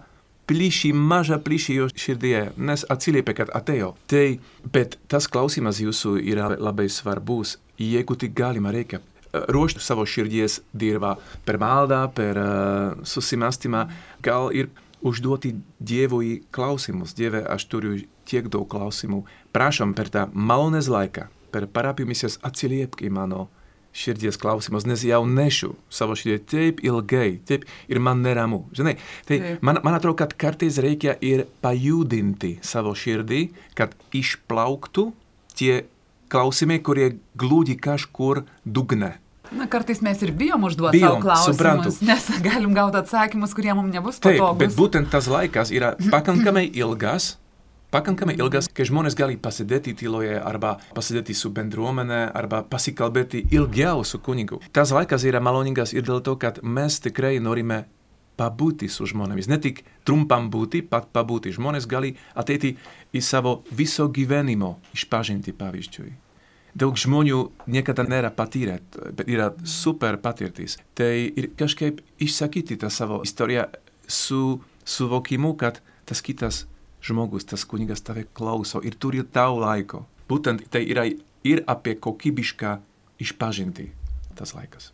plyšį, 0.47 0.93
mažą 0.95 1.41
plyšį 1.43 1.75
jo 1.81 1.89
širdyje, 1.91 2.43
nes 2.55 2.85
atsiliepia, 2.93 3.35
kad 3.41 3.51
atėjo. 3.57 3.93
Tai, 4.07 4.39
bet 4.63 4.95
tas 5.11 5.27
klausimas 5.27 5.81
jūsų 5.83 6.17
yra 6.23 6.53
labai 6.55 6.87
svarbus. 6.91 7.57
Jeigu 7.77 8.15
tik 8.17 8.33
galima, 8.37 8.71
reikia 8.73 9.01
ruošti 9.51 9.83
savo 9.83 10.05
širdies 10.07 10.61
dirbą 10.73 11.17
per 11.45 11.59
maldą, 11.61 12.05
per 12.15 12.39
uh, 12.39 13.05
susimastymą, 13.05 13.85
gal 14.23 14.49
ir 14.55 14.71
užduoti 15.05 15.53
Dievui 15.79 16.41
klausimus. 16.51 17.13
Dieve, 17.17 17.43
aš 17.45 17.67
turiu 17.69 17.99
tiek 18.27 18.47
daug 18.51 18.65
klausimų. 18.71 19.23
Prašom 19.53 19.93
per 19.97 20.09
tą 20.13 20.25
malonės 20.33 20.89
laiką, 20.91 21.27
per 21.51 21.67
parapijų 21.71 22.09
misijas 22.09 22.39
atsiliepk 22.47 23.03
į 23.05 23.13
mano 23.13 23.47
širdies 23.97 24.37
klausimus, 24.37 24.85
nes 24.85 25.01
jau 25.07 25.23
nešu 25.25 25.71
savo 25.89 26.15
širdį 26.17 26.39
taip 26.51 26.81
ilgai, 26.85 27.39
taip 27.49 27.65
ir 27.89 28.01
man 28.03 28.21
neramu. 28.25 28.65
Žinai, 28.77 28.97
tai 29.27 29.39
taip. 29.41 29.63
man, 29.65 29.81
man 29.85 29.97
atrodo, 29.97 30.19
kad 30.21 30.35
kartais 30.37 30.77
reikia 30.83 31.17
ir 31.23 31.47
pajudinti 31.63 32.57
savo 32.65 32.93
širdį, 32.97 33.47
kad 33.77 33.95
išplauktų 34.17 35.07
tie 35.57 35.85
klausimai, 36.31 36.81
kurie 36.83 37.15
glūdi 37.39 37.77
kažkur 37.81 38.43
dugne. 38.65 39.15
Na, 39.55 39.63
kartais 39.71 40.01
mes 40.03 40.19
ir 40.25 40.33
bijom 40.35 40.65
užduoti 40.67 40.99
savo 40.99 41.21
klausimus, 41.23 41.55
suprantu. 41.55 41.93
nes 42.03 42.29
galim 42.43 42.73
gauti 42.75 42.99
atsakymus, 42.99 43.55
kurie 43.55 43.71
mums 43.73 43.93
nebus 43.95 44.19
patogus. 44.19 44.43
Taip, 44.43 44.59
bet 44.59 44.75
būtent 44.75 45.11
tas 45.13 45.29
laikas 45.31 45.71
yra 45.71 45.93
pakankamai 46.11 46.67
ilgas, 46.75 47.37
pakankamai 47.93 48.35
ilgas, 48.37 48.69
kai 48.73 48.85
žmonės 48.87 49.15
gali 49.17 49.37
pasidėti 49.39 49.95
tyloje 49.97 50.37
arba 50.39 50.75
pasidėti 50.95 51.35
su 51.37 51.51
bendruomenė 51.55 52.23
arba 52.35 52.63
pasikalbėti 52.67 53.45
ilgiau 53.55 54.03
su 54.05 54.19
kunigu. 54.23 54.61
Tas 54.75 54.91
laikas 54.95 55.25
yra 55.27 55.41
maloningas 55.43 55.93
ir 55.95 56.05
dėl 56.07 56.23
to, 56.25 56.35
kad 56.39 56.59
mes 56.63 56.99
tikrai 57.03 57.37
norime 57.43 57.85
pabūti 58.37 58.89
su 58.91 59.07
žmonėmis. 59.09 59.49
Ne 59.49 59.57
tik 59.61 59.81
trumpam 60.05 60.51
būti, 60.53 60.83
pat 60.85 61.09
pabūti. 61.15 61.55
Žmonės 61.55 61.89
gali 61.89 62.13
ateiti 62.37 62.75
į 63.15 63.23
savo 63.25 63.61
viso 63.73 64.07
gyvenimo 64.13 64.77
išpažinti 64.93 65.55
pavyzdžiui. 65.57 66.13
Daug 66.77 66.97
žmonių 66.99 67.39
niekada 67.73 68.03
nėra 68.05 68.29
patyrę, 68.37 68.77
bet 69.17 69.25
yra 69.25 69.49
super 69.65 70.19
patirtis. 70.21 70.77
Tai 70.93 71.09
ir 71.09 71.49
kažkaip 71.57 72.03
išsakyti 72.21 72.77
tą 72.77 72.91
savo 72.93 73.23
istoriją 73.25 73.65
su 74.05 74.59
suvokimu, 74.85 75.55
kad 75.57 75.81
tas 76.05 76.21
kitas 76.21 76.67
žmogus, 77.01 77.45
tas 77.45 77.65
kunigas 77.65 78.03
tave 78.05 78.25
klauso 78.33 78.81
ir 78.83 78.97
turi 78.99 79.23
tau 79.23 79.59
laiko. 79.61 80.05
Būtent 80.29 80.67
tai 80.71 80.83
yra 80.85 81.07
ir 81.47 81.63
apie 81.67 81.95
kokybišką 81.95 82.77
išpažinti 83.23 83.89
tas 84.37 84.53
laikas. 84.57 84.91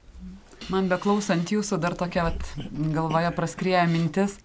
Man 0.71 0.87
beklausant 0.87 1.51
jūsų 1.51 1.79
dar 1.83 1.97
tokia 1.99 2.29
vat, 2.29 2.49
galvoje 2.71 3.33
praskrėja 3.35 3.83
mintis. 3.91 4.39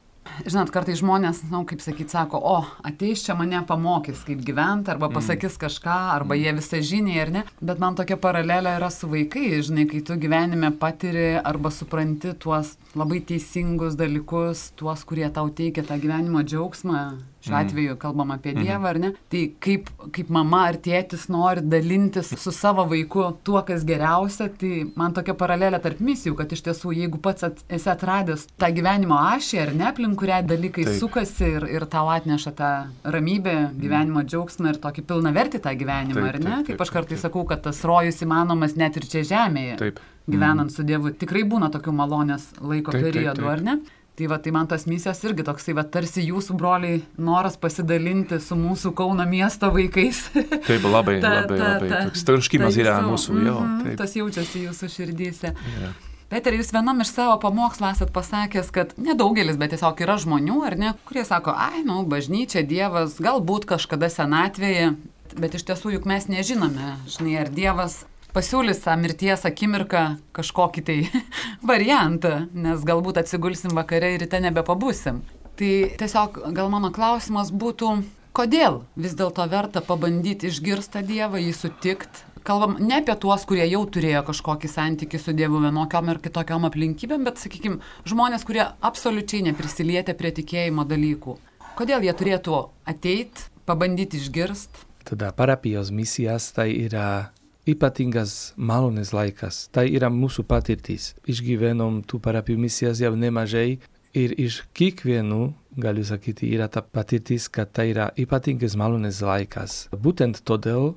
Žinot, 0.45 0.69
kartai 0.75 0.95
žmonės, 0.99 1.41
na, 1.47 1.59
nu, 1.59 1.61
kaip 1.67 1.81
sakyt, 1.83 2.13
sako, 2.13 2.39
o, 2.45 2.59
ateis 2.87 3.23
čia 3.25 3.35
mane 3.39 3.59
pamokys, 3.67 4.21
kaip 4.27 4.43
gyventi, 4.45 4.93
arba 4.93 5.09
mm. 5.09 5.17
pasakys 5.17 5.57
kažką, 5.61 5.95
arba 6.15 6.37
mm. 6.37 6.43
jie 6.43 6.53
visą 6.59 6.81
žiniai, 6.91 7.23
ar 7.23 7.33
ne. 7.33 7.43
Bet 7.65 7.81
man 7.83 7.97
tokia 7.99 8.19
paralelė 8.21 8.77
yra 8.77 8.91
su 8.95 9.09
vaikai, 9.11 9.63
žinai, 9.65 9.87
kai 9.91 10.03
tu 10.05 10.19
gyvenime 10.21 10.71
patiri 10.79 11.31
arba 11.41 11.73
supranti 11.75 12.35
tuos 12.39 12.77
labai 12.99 13.23
teisingus 13.25 13.97
dalykus, 13.99 14.69
tuos, 14.79 15.07
kurie 15.09 15.27
tau 15.35 15.49
teikia 15.49 15.87
tą 15.89 15.99
gyvenimo 16.03 16.45
džiaugsmą, 16.45 17.03
Šiuo 17.39 17.55
mm. 17.55 17.67
atveju 17.67 17.97
kalbam 18.03 18.33
apie 18.35 18.51
mm. 18.53 18.65
Dievą, 18.67 18.89
ar 18.91 18.99
ne? 18.99 19.11
Tai 19.31 19.43
kaip, 19.63 19.91
kaip 20.15 20.31
mama 20.35 20.65
ar 20.73 20.79
tėtis 20.83 21.29
nori 21.31 21.63
dalintis 21.63 22.33
su 22.35 22.51
savo 22.55 22.83
vaiku 22.91 23.29
tuo, 23.47 23.61
kas 23.67 23.85
geriausia, 23.87 24.49
tai 24.59 24.73
man 24.99 25.15
tokia 25.15 25.37
paralelė 25.39 25.79
tarp 25.85 26.03
misijų, 26.03 26.35
kad 26.41 26.55
iš 26.55 26.65
tiesų, 26.67 26.97
jeigu 26.99 27.21
pats 27.23 27.47
at, 27.47 27.63
esi 27.71 27.93
atradęs 27.93 28.49
tą 28.59 28.73
gyvenimo 28.75 29.21
ašį, 29.21 29.61
ar 29.63 29.73
ne, 29.77 29.87
aplink 29.93 30.19
kurią 30.19 30.41
dalykai 30.51 30.89
Taip. 30.89 30.99
sukasi 30.99 31.53
ir, 31.61 31.69
ir 31.79 31.87
tau 31.91 32.11
atneša 32.11 32.55
tą 32.59 32.73
ramybę, 33.07 33.55
mhm. 33.69 33.81
gyvenimo 33.85 34.27
džiaugsmą 34.27 34.75
ir 34.75 34.83
tokį 34.83 35.07
pilna 35.07 35.35
verti 35.37 35.63
tą 35.63 35.77
gyvenimą, 35.79 36.19
taip, 36.19 36.31
ar 36.33 36.41
ne? 36.43 36.51
Taip, 36.51 36.67
taip, 36.67 36.73
kaip 36.73 36.87
aš 36.89 36.95
kartais 36.97 37.23
sakau, 37.23 37.47
kad 37.47 37.63
tas 37.69 37.85
rojus 37.87 38.19
įmanomas 38.27 38.75
net 38.81 38.99
ir 38.99 39.07
čia 39.07 39.23
žemėje. 39.31 39.79
Taip. 39.85 40.03
Gyvenant 40.29 40.69
mm. 40.69 40.75
su 40.75 40.85
Dievu, 40.85 41.15
tikrai 41.17 41.41
būna 41.49 41.71
tokių 41.73 41.95
malonės 41.97 42.51
laiko 42.61 42.93
taip, 42.93 43.07
periodų, 43.07 43.39
taip, 43.39 43.47
taip. 43.47 43.53
ar 43.55 43.63
ne? 43.65 43.98
Tai 44.19 44.27
va, 44.27 44.41
tai 44.43 44.51
man 44.51 44.67
tos 44.67 44.83
misijos 44.91 45.21
irgi 45.29 45.45
toksai, 45.47 45.77
va, 45.79 45.85
tarsi 45.87 46.25
jūsų 46.27 46.57
broliai 46.59 46.97
noras 47.23 47.55
pasidalinti 47.61 48.41
su 48.43 48.57
mūsų 48.59 48.91
Kauno 48.99 49.23
miesto 49.31 49.71
vaikais. 49.71 50.25
Taip, 50.67 50.89
labai, 50.91 51.21
ta, 51.23 51.37
labai, 51.37 51.59
ta, 51.61 51.69
labai. 51.77 51.91
Ta, 51.93 52.01
toks 52.09 52.27
troškimas 52.27 52.79
yra 52.83 52.97
mūsų, 53.07 53.37
mm 53.37 53.47
jo. 53.47 53.55
Mhm, 53.63 53.85
taip. 53.87 54.01
Tas 54.01 54.17
jaučiasi 54.19 54.65
jūsų 54.65 54.91
širdyse. 54.97 55.55
Yeah. 55.55 55.95
Peter, 56.29 56.53
jūs 56.59 56.75
vienam 56.75 56.99
iš 57.01 57.15
savo 57.15 57.39
pamokslų 57.47 57.93
esat 57.93 58.11
pasakęs, 58.13 58.75
kad 58.75 58.91
nedaugelis, 58.99 59.57
bet 59.61 59.77
tiesiog 59.77 60.03
yra 60.03 60.19
žmonių, 60.19 60.59
ar 60.67 60.75
ne, 60.83 60.93
kurie 61.07 61.23
sako, 61.25 61.55
ai, 61.55 61.87
nu, 61.87 62.03
bažnyčia, 62.11 62.67
Dievas, 62.67 63.21
galbūt 63.23 63.71
kažkada 63.71 64.11
senatvėje, 64.13 64.97
bet 65.39 65.55
iš 65.55 65.65
tiesų 65.71 65.95
juk 65.95 66.11
mes 66.11 66.27
nežinome, 66.27 66.97
žinai, 67.07 67.39
ar 67.47 67.55
Dievas 67.55 68.03
pasiūlys 68.37 68.83
tą 68.85 68.95
mirties 69.01 69.47
akimirką 69.49 70.05
kažkokį 70.37 70.85
tai 70.85 70.99
variantą, 71.71 72.47
nes 72.53 72.85
galbūt 72.87 73.23
atsigulsim 73.23 73.75
vakare 73.77 74.15
ir 74.15 74.25
ryte 74.25 74.41
nebepabusim. 74.45 75.23
Tai 75.59 75.73
tiesiog 75.99 76.41
gal 76.55 76.71
mano 76.71 76.93
klausimas 76.95 77.51
būtų, 77.51 77.91
kodėl 78.37 78.83
vis 78.95 79.17
dėlto 79.19 79.47
verta 79.51 79.83
pabandyti 79.83 80.53
išgirsti 80.53 81.03
Dievą, 81.07 81.41
jį 81.43 81.55
sutikti. 81.57 82.27
Kalbam 82.47 82.77
ne 82.81 83.01
apie 83.01 83.13
tuos, 83.21 83.43
kurie 83.45 83.67
jau 83.67 83.83
turėjo 83.85 84.23
kažkokį 84.25 84.71
santykių 84.73 85.19
su 85.21 85.35
Dievu 85.37 85.59
vienokiam 85.61 86.07
ir 86.09 86.21
kitokiam 86.23 86.65
aplinkybėm, 86.65 87.27
bet, 87.27 87.43
sakykime, 87.43 87.83
žmonės, 88.09 88.47
kurie 88.49 88.63
absoliučiai 88.65 89.43
neprisilietė 89.51 90.15
prie 90.17 90.31
tikėjimo 90.39 90.87
dalykų. 90.89 91.35
Kodėl 91.77 92.07
jie 92.07 92.15
turėtų 92.17 92.63
ateiti, 92.89 93.51
pabandyti 93.69 94.23
išgirsti? 94.23 94.87
Tada 95.11 95.33
parapijos 95.37 95.91
misijas 95.93 96.49
tai 96.57 96.71
yra 96.87 97.35
ypatingas 97.69 98.55
malonis 98.57 99.13
laikas. 99.13 99.67
Tai 99.75 99.87
yra 99.89 100.11
mūsų 100.13 100.45
patirtis. 100.49 101.13
Išgyvenom 101.29 102.03
tų 102.09 102.21
parapijų 102.25 102.61
misijas 102.65 103.03
jau 103.05 103.15
nemažai 103.17 103.79
ir 104.17 104.35
iš 104.41 104.63
kiekvienų, 104.77 105.43
galiu 105.79 106.05
sakyti, 106.07 106.49
yra 106.55 106.69
ta 106.73 106.83
patirtis, 106.83 107.49
kad 107.53 107.73
tai 107.77 107.91
yra 107.93 108.09
ypatingas 108.19 108.77
malonis 108.79 109.21
laikas. 109.25 109.87
Būtent 109.93 110.43
todėl, 110.49 110.95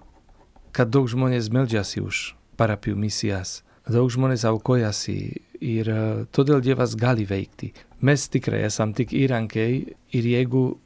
kad 0.71 0.91
daug 0.93 1.09
žmonės 1.11 1.51
meldžiasi 1.51 2.03
už 2.03 2.23
parapijų 2.59 2.97
misijas. 2.99 3.61
Daug 3.91 4.11
žmonės 4.13 4.45
aukojasi 4.47 5.17
ir 5.61 5.89
todėl 6.31 6.61
Dievas 6.63 6.95
gali 6.95 7.25
veikti. 7.27 7.71
Mes 8.01 8.27
tikrai 8.31 8.63
esam 8.67 8.95
tik 8.97 9.13
įrankiai 9.13 9.81
ir 10.15 10.29
jeigu 10.31 10.79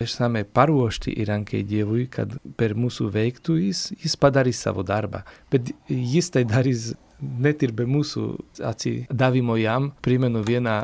esame 0.00 0.44
paruošti 0.44 1.12
įrankiai 1.20 1.64
Dievui, 1.66 2.06
kad 2.12 2.32
per 2.56 2.72
mūsų 2.78 3.10
veiktų 3.12 3.58
jis, 3.66 3.90
jis 4.00 4.16
padarys 4.20 4.62
savo 4.64 4.84
darbą. 4.86 5.22
Bet 5.52 5.72
jis 5.88 6.30
tai 6.32 6.46
darys 6.48 6.94
net 7.20 7.60
ir 7.64 7.74
be 7.76 7.84
mūsų 7.84 8.24
atsidavimo 8.64 9.58
jam. 9.60 9.90
Primenu 10.00 10.40
vieną 10.46 10.76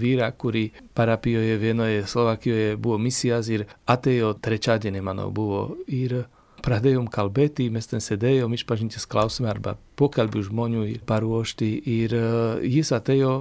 vīrā, 0.00 0.30
kuri 0.40 0.70
parapijoje 0.96 1.58
vienoje 1.60 2.06
Slovakijoje 2.08 2.78
buvo 2.80 2.96
misijas 3.02 3.50
ir 3.52 3.66
atėjo 3.84 4.32
trečiadienį 4.40 5.04
mano 5.04 5.28
buvo. 5.28 5.66
Ir 5.86 6.22
pradėjom 6.64 7.10
kalbėti, 7.12 7.68
mēs 7.70 7.92
ten 7.92 8.00
sēdējām, 8.02 8.56
išpažinties 8.56 9.04
klausumā 9.10 9.52
arba 9.52 9.76
pokalbiu 10.00 10.42
žmonių 10.48 10.86
ir 10.94 11.04
paruošti. 11.06 11.68
Ir 11.92 12.16
uh, 12.16 12.64
jis 12.64 12.94
atėjo 12.96 13.36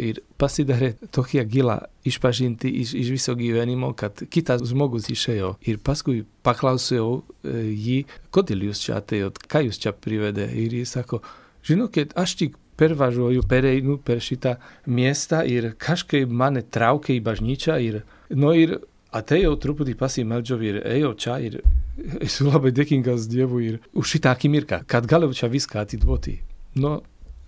ir 0.00 0.20
pasidarė 0.40 0.94
tokia 1.14 1.44
gila 1.48 1.78
išpažinti 2.06 2.70
iš, 2.82 2.94
iš 2.98 3.12
viso 3.14 3.34
gyvenimo, 3.38 3.92
kad 3.96 4.24
kitas 4.30 4.64
žmogus 4.68 5.08
išėjo. 5.12 5.54
Ir 5.68 5.80
paskui 5.84 6.24
paklausiau 6.46 7.20
e, 7.20 7.62
jį, 7.70 7.98
kodėl 8.34 8.66
jūs 8.68 8.82
čia 8.84 8.98
atėjot, 8.98 9.40
ką 9.50 9.64
jūs 9.68 9.80
čia 9.84 9.94
privedė. 9.94 10.48
Ir 10.50 10.74
jis 10.80 10.96
sako, 10.98 11.22
žinokit, 11.66 12.16
aš 12.18 12.36
tik 12.40 12.58
pervažuoju, 12.80 13.44
pereinu 13.48 13.98
per 14.02 14.22
šitą 14.24 14.56
miestą 14.90 15.44
ir 15.46 15.72
kažkaip 15.78 16.30
mane 16.30 16.64
traukia 16.74 17.14
į 17.14 17.22
bažnyčią 17.28 17.78
ir, 17.84 18.02
no 18.34 18.50
ir 18.56 18.80
atėjau 19.14 19.54
truputį 19.62 19.94
pasimeldžiau 19.98 20.58
ir 20.66 20.80
ejau 20.96 21.12
čia 21.14 21.38
ir 21.38 21.60
esu 22.26 22.48
labai 22.48 22.74
dėkingas 22.74 23.28
Dievui 23.30 23.68
ir 23.68 23.80
už 23.94 24.16
šitą 24.16 24.34
akimirką, 24.34 24.82
kad 24.90 25.06
galiu 25.10 25.30
čia 25.36 25.50
viską 25.52 25.84
atiduoti. 25.84 26.40
No, 26.74 26.98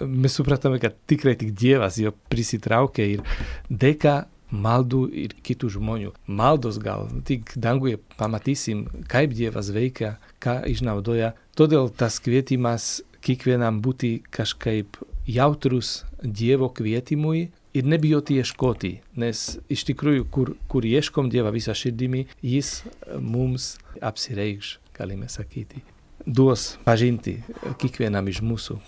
mes 0.00 0.35
supratome, 0.37 0.81
kad 0.83 0.97
tikrai 1.09 1.37
tik 1.38 1.53
Dievas 1.57 2.00
jo 2.00 2.12
prisitraukė 2.31 3.07
ir 3.17 3.23
dėka 3.71 4.25
maldų 4.50 5.03
ir 5.25 5.35
kitų 5.47 5.71
žmonių. 5.76 6.12
Maldos 6.26 6.79
gal 6.83 7.09
tik 7.26 7.50
danguje 7.59 7.99
pamatysim, 8.19 8.87
kaip 9.11 9.35
Dievas 9.35 9.73
veikia, 9.75 10.17
ką 10.43 10.61
išnaudoja. 10.71 11.35
Todėl 11.59 11.91
tas 11.91 12.21
kvietimas 12.23 13.00
kiekvienam 13.26 13.81
būti 13.83 14.21
kažkaip 14.31 15.00
jautrus 15.26 16.05
Dievo 16.23 16.69
kvietimui 16.73 17.49
ir 17.76 17.85
nebijoti 17.85 18.38
ieškoti, 18.41 18.93
nes 19.21 19.59
iš 19.73 19.85
tikrųjų, 19.91 20.29
kur, 20.33 20.55
kur 20.71 20.87
ieškom 20.87 21.29
Dievą 21.33 21.53
visą 21.55 21.75
širdimi, 21.76 22.25
jis 22.41 22.81
mums 23.21 23.75
apsireikš, 24.00 24.79
galime 24.97 25.29
sakyti. 25.33 25.83
Duos 26.26 26.75
pažinti 26.87 27.37
kiekvienam 27.79 28.26
iš 28.33 28.41
mūsų, 28.43 28.79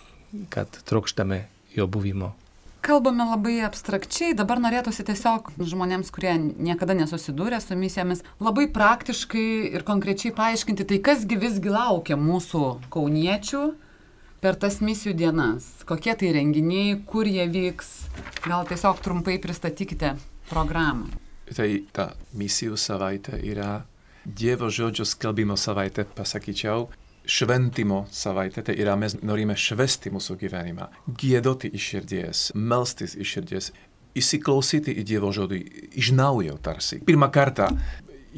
kad 0.53 0.83
trokštame 0.89 1.47
jo 1.77 1.87
buvimo. 1.87 2.35
Kalbame 2.81 3.25
labai 3.27 3.57
abstrakčiai, 3.67 4.37
dabar 4.39 4.61
norėtųsi 4.63 5.03
tiesiog 5.05 5.51
žmonėms, 5.59 6.13
kurie 6.15 6.37
niekada 6.39 6.95
nesusidūrė 6.97 7.59
su 7.61 7.77
misijomis, 7.77 8.23
labai 8.41 8.69
praktiškai 8.73 9.75
ir 9.75 9.85
konkrečiai 9.89 10.33
paaiškinti, 10.37 10.87
tai 10.87 11.01
kasgi 11.05 11.41
visgi 11.43 11.75
laukia 11.75 12.17
mūsų 12.17 12.63
kauniečių 12.95 13.63
per 14.41 14.57
tas 14.63 14.79
misijų 14.81 15.17
dienas, 15.19 15.67
kokie 15.89 16.15
tai 16.15 16.31
renginiai, 16.37 17.01
kur 17.11 17.27
jie 17.27 17.49
vyks, 17.51 17.91
gal 18.47 18.69
tiesiog 18.71 19.03
trumpai 19.03 19.41
pristatykite 19.43 20.15
programą. 20.49 21.11
Tai 21.51 21.69
ta 21.93 22.13
misijų 22.39 22.79
savaitė 22.79 23.43
yra 23.43 23.83
Dievo 24.29 24.69
žodžio 24.69 25.07
skelbimo 25.09 25.57
savaitė, 25.57 26.05
pasakyčiau, 26.05 26.91
šventimo 27.29 28.07
savaitė, 28.15 28.65
tai 28.65 28.75
yra 28.81 28.97
mes 28.97 29.19
norime 29.21 29.57
švesti 29.59 30.13
mūsų 30.15 30.39
gyvenimą, 30.41 30.89
gėdoti 31.21 31.71
iš 31.77 31.89
širdies, 31.93 32.45
melstis 32.57 33.15
iš 33.19 33.35
širdies, 33.37 33.71
įsiklausyti 34.19 34.95
į 34.99 35.05
Dievo 35.07 35.31
žodį 35.35 35.61
iš 36.01 36.13
naujo 36.17 36.57
tarsi. 36.65 37.03
Pirmą 37.07 37.29
kartą 37.35 37.69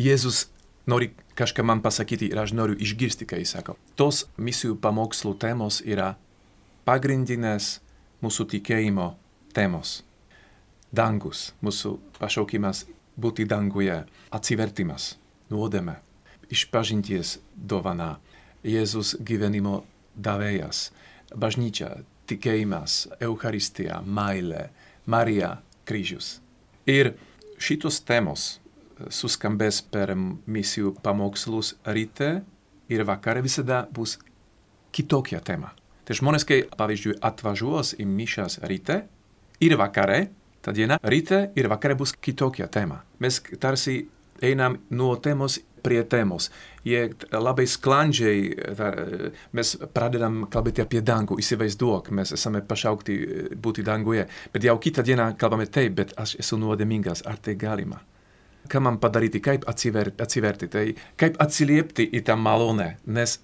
Jėzus 0.01 0.49
nori 0.91 1.13
kažką 1.39 1.65
man 1.65 1.83
pasakyti 1.85 2.31
ir 2.31 2.41
aš 2.43 2.55
noriu 2.57 2.77
išgirsti, 2.79 3.29
ką 3.29 3.39
jis 3.41 3.55
sako. 3.57 3.77
Tos 3.97 4.25
misijų 4.37 4.77
pamokslų 4.83 5.37
temos 5.41 5.81
yra 5.87 6.15
pagrindinės 6.89 7.79
mūsų 8.25 8.49
tikėjimo 8.57 9.13
temos. 9.57 10.01
Dangus, 10.91 11.53
mūsų 11.63 11.95
pašaukimas 12.19 12.85
būti 13.21 13.47
danguje, 13.47 14.03
atsivertimas 14.35 15.15
nuodėme, 15.53 16.01
išpažinties 16.51 17.39
dovana, 17.55 18.17
Jėzus 18.67 19.15
gyvenimo 19.25 19.85
davėjas, 20.17 20.91
bažnyčia, 21.33 22.03
tikėjimas, 22.29 23.07
Eucharistija, 23.23 24.01
meilė, 24.05 24.69
Marija, 25.07 25.57
kryžius. 25.89 26.39
Ir 26.87 27.15
šitos 27.61 28.01
temos 28.07 28.59
suskambės 29.09 29.81
per 29.83 30.13
misijų 30.15 30.95
pamokslus 31.03 31.75
ryte 31.89 32.41
ir 32.93 33.05
vakare 33.09 33.43
visada 33.43 33.87
bus 33.93 34.19
kitokia 34.93 35.41
tema. 35.41 35.73
Tai 36.05 36.17
žmonės, 36.19 36.45
kai 36.45 36.63
pavyzdžiui 36.67 37.19
atvažiuos 37.23 37.95
į 38.03 38.07
mišas 38.09 38.61
ryte 38.67 39.05
ir 39.63 39.77
vakare, 39.79 40.31
ta 40.61 40.75
diena 40.77 40.99
ryte 41.01 41.47
ir 41.57 41.69
vakare 41.71 41.97
bus 41.97 42.13
kitokia 42.13 42.69
tema. 42.69 43.05
Mes 43.23 43.41
tarsi 43.63 44.03
einam 44.43 44.81
nuo 44.91 45.15
temos 45.17 45.61
prie 45.83 46.03
temos. 46.05 46.51
Jie 46.85 47.11
labai 47.33 47.67
sklandžiai, 47.69 48.55
mes 49.57 49.73
pradedam 49.95 50.45
kalbėti 50.53 50.85
apie 50.85 51.03
dangų, 51.05 51.41
įsivaizduok, 51.43 52.13
mes 52.17 52.33
esame 52.37 52.63
pašaukti 52.65 53.19
būti 53.61 53.85
danguje, 53.85 54.29
bet 54.55 54.65
jau 54.65 54.79
kitą 54.81 55.05
dieną 55.05 55.35
kalbame 55.41 55.69
taip, 55.69 55.99
bet 55.99 56.17
aš 56.21 56.39
esu 56.41 56.61
nuodėmingas, 56.61 57.27
ar 57.29 57.37
tai 57.43 57.59
galima? 57.61 58.01
Ką 58.71 58.81
man 58.85 58.99
padaryti, 59.03 59.41
kaip 59.45 59.65
atsiverti, 59.69 60.21
atsiverti 60.23 60.69
tai 60.73 60.89
kaip 61.21 61.39
atsiliepti 61.43 62.07
į 62.17 62.25
tą 62.29 62.37
malonę, 62.39 62.95
nes 63.09 63.39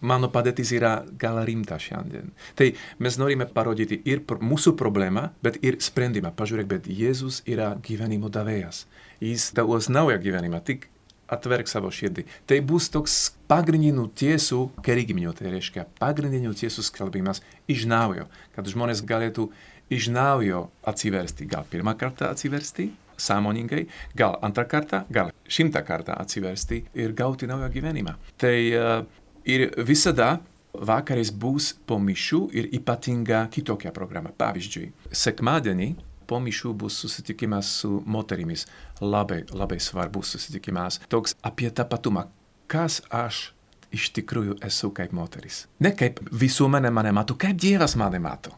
mano 0.00 0.30
padėtis 0.32 0.72
yra 0.72 0.92
gal 1.20 1.42
rimta 1.46 1.78
šiandien. 1.80 2.30
Tai 2.56 2.70
mes 3.04 3.18
norime 3.20 3.46
parodyti 3.52 4.00
ir 4.08 4.22
mūsų 4.24 4.74
problemą, 4.80 5.30
bet 5.44 5.58
ir 5.64 5.80
sprendimą. 5.84 6.32
Pažiūrėk, 6.36 6.70
bet 6.70 6.88
Jėzus 6.88 7.42
yra 7.46 7.74
gyvenimo 7.84 8.30
davėjas. 8.32 8.86
Jis 9.20 9.50
davos 9.56 9.90
naują 9.92 10.18
gyvenimą, 10.22 10.62
tik 10.64 10.88
atverk 11.30 11.70
savo 11.70 11.90
širdį. 11.94 12.26
Tai 12.48 12.60
bus 12.66 12.88
toks 12.92 13.18
pagrindinių 13.50 14.08
tiesų 14.18 14.62
kerigiminių, 14.86 15.34
tai 15.38 15.54
reiškia 15.54 15.86
pagrindinių 16.00 16.54
tiesų 16.58 16.84
skelbimas 16.86 17.42
iš 17.70 17.86
naujo, 17.90 18.28
kad 18.56 18.70
žmonės 18.70 19.04
galėtų 19.06 19.48
iš 19.90 20.10
naujo 20.14 20.68
atsiversti, 20.86 21.48
gal 21.50 21.66
pirmą 21.70 21.96
kartą 21.98 22.30
atsiversti, 22.30 22.90
sąmoningai, 23.20 23.86
gal 24.16 24.38
antrą 24.42 24.64
kartą, 24.68 25.02
gal 25.12 25.32
šimtą 25.48 25.82
kartą 25.84 26.14
atsiversti 26.16 26.84
ir 26.94 27.12
gauti 27.12 27.48
naują 27.50 27.68
gyvenimą. 27.74 28.14
Tai 28.40 28.56
uh, 28.70 29.02
ir 29.44 29.70
visada 29.76 30.38
vakarais 30.72 31.32
bus 31.34 31.72
po 31.86 31.98
mišių 31.98 32.40
ir 32.54 32.70
ypatinga 32.78 33.44
kitokia 33.52 33.92
programa. 33.94 34.30
Pavyzdžiui, 34.38 34.92
sekmadienį 35.10 35.90
po 36.30 36.38
mišių 36.38 36.74
bus 36.78 36.98
susitikimas 37.02 37.70
su 37.80 38.02
moterimis. 38.06 38.66
Labai, 39.02 39.42
labai 39.50 39.80
svarbus 39.82 40.36
susitikimas. 40.36 41.00
Toks 41.10 41.34
apie 41.42 41.70
tapatumą. 41.74 42.28
Kas 42.70 43.00
aš 43.10 43.50
iš 43.90 44.12
tikrųjų 44.14 44.60
esu 44.66 44.92
kaip 44.94 45.14
moteris? 45.16 45.64
Ne 45.82 45.90
kaip 45.98 46.22
visuomenė 46.30 46.92
mane 46.94 47.10
mato, 47.16 47.34
kaip 47.34 47.58
Dievas 47.58 47.96
mane 47.98 48.22
mato. 48.22 48.54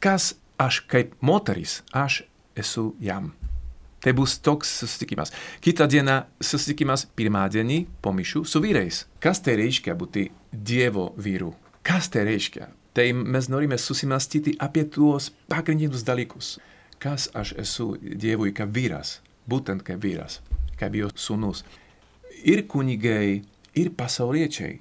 Kas 0.00 0.32
aš 0.60 0.80
kaip 0.88 1.12
moteris, 1.20 1.82
aš 1.92 2.22
esu 2.56 2.94
jam. 3.00 3.34
Tai 4.00 4.14
bus 4.16 4.38
toks 4.40 4.70
susitikimas. 4.80 5.28
Kita 5.60 5.84
diena 5.84 6.22
susitikimas 6.40 7.04
pirmadienį 7.16 7.82
po 8.00 8.14
mišių 8.16 8.46
su 8.48 8.62
vyrais. 8.64 9.04
Kas 9.20 9.44
tai 9.44 9.58
reiškia 9.60 9.92
būti 9.92 10.30
Dievo 10.50 11.10
vyru? 11.20 11.52
Kas 11.84 12.08
tai 12.08 12.24
reiškia? 12.30 12.70
Tai 12.96 13.06
mes 13.12 13.52
norime 13.52 13.76
susimastyti 13.78 14.56
apie 14.58 14.86
tuos 14.88 15.28
pagrindinius 15.52 16.06
dalykus 16.08 16.56
kas 17.00 17.28
aš 17.34 17.54
esu 17.60 17.94
Dievui 18.00 18.52
kaip 18.56 18.72
vyras, 18.76 19.18
būtent 19.48 19.84
kaip 19.86 20.02
vyras, 20.04 20.40
kaip 20.80 20.96
jo 20.98 21.10
sūnus. 21.16 21.64
Ir 22.44 22.64
kunigai, 22.68 23.42
ir 23.76 23.92
pasauliečiai 23.96 24.78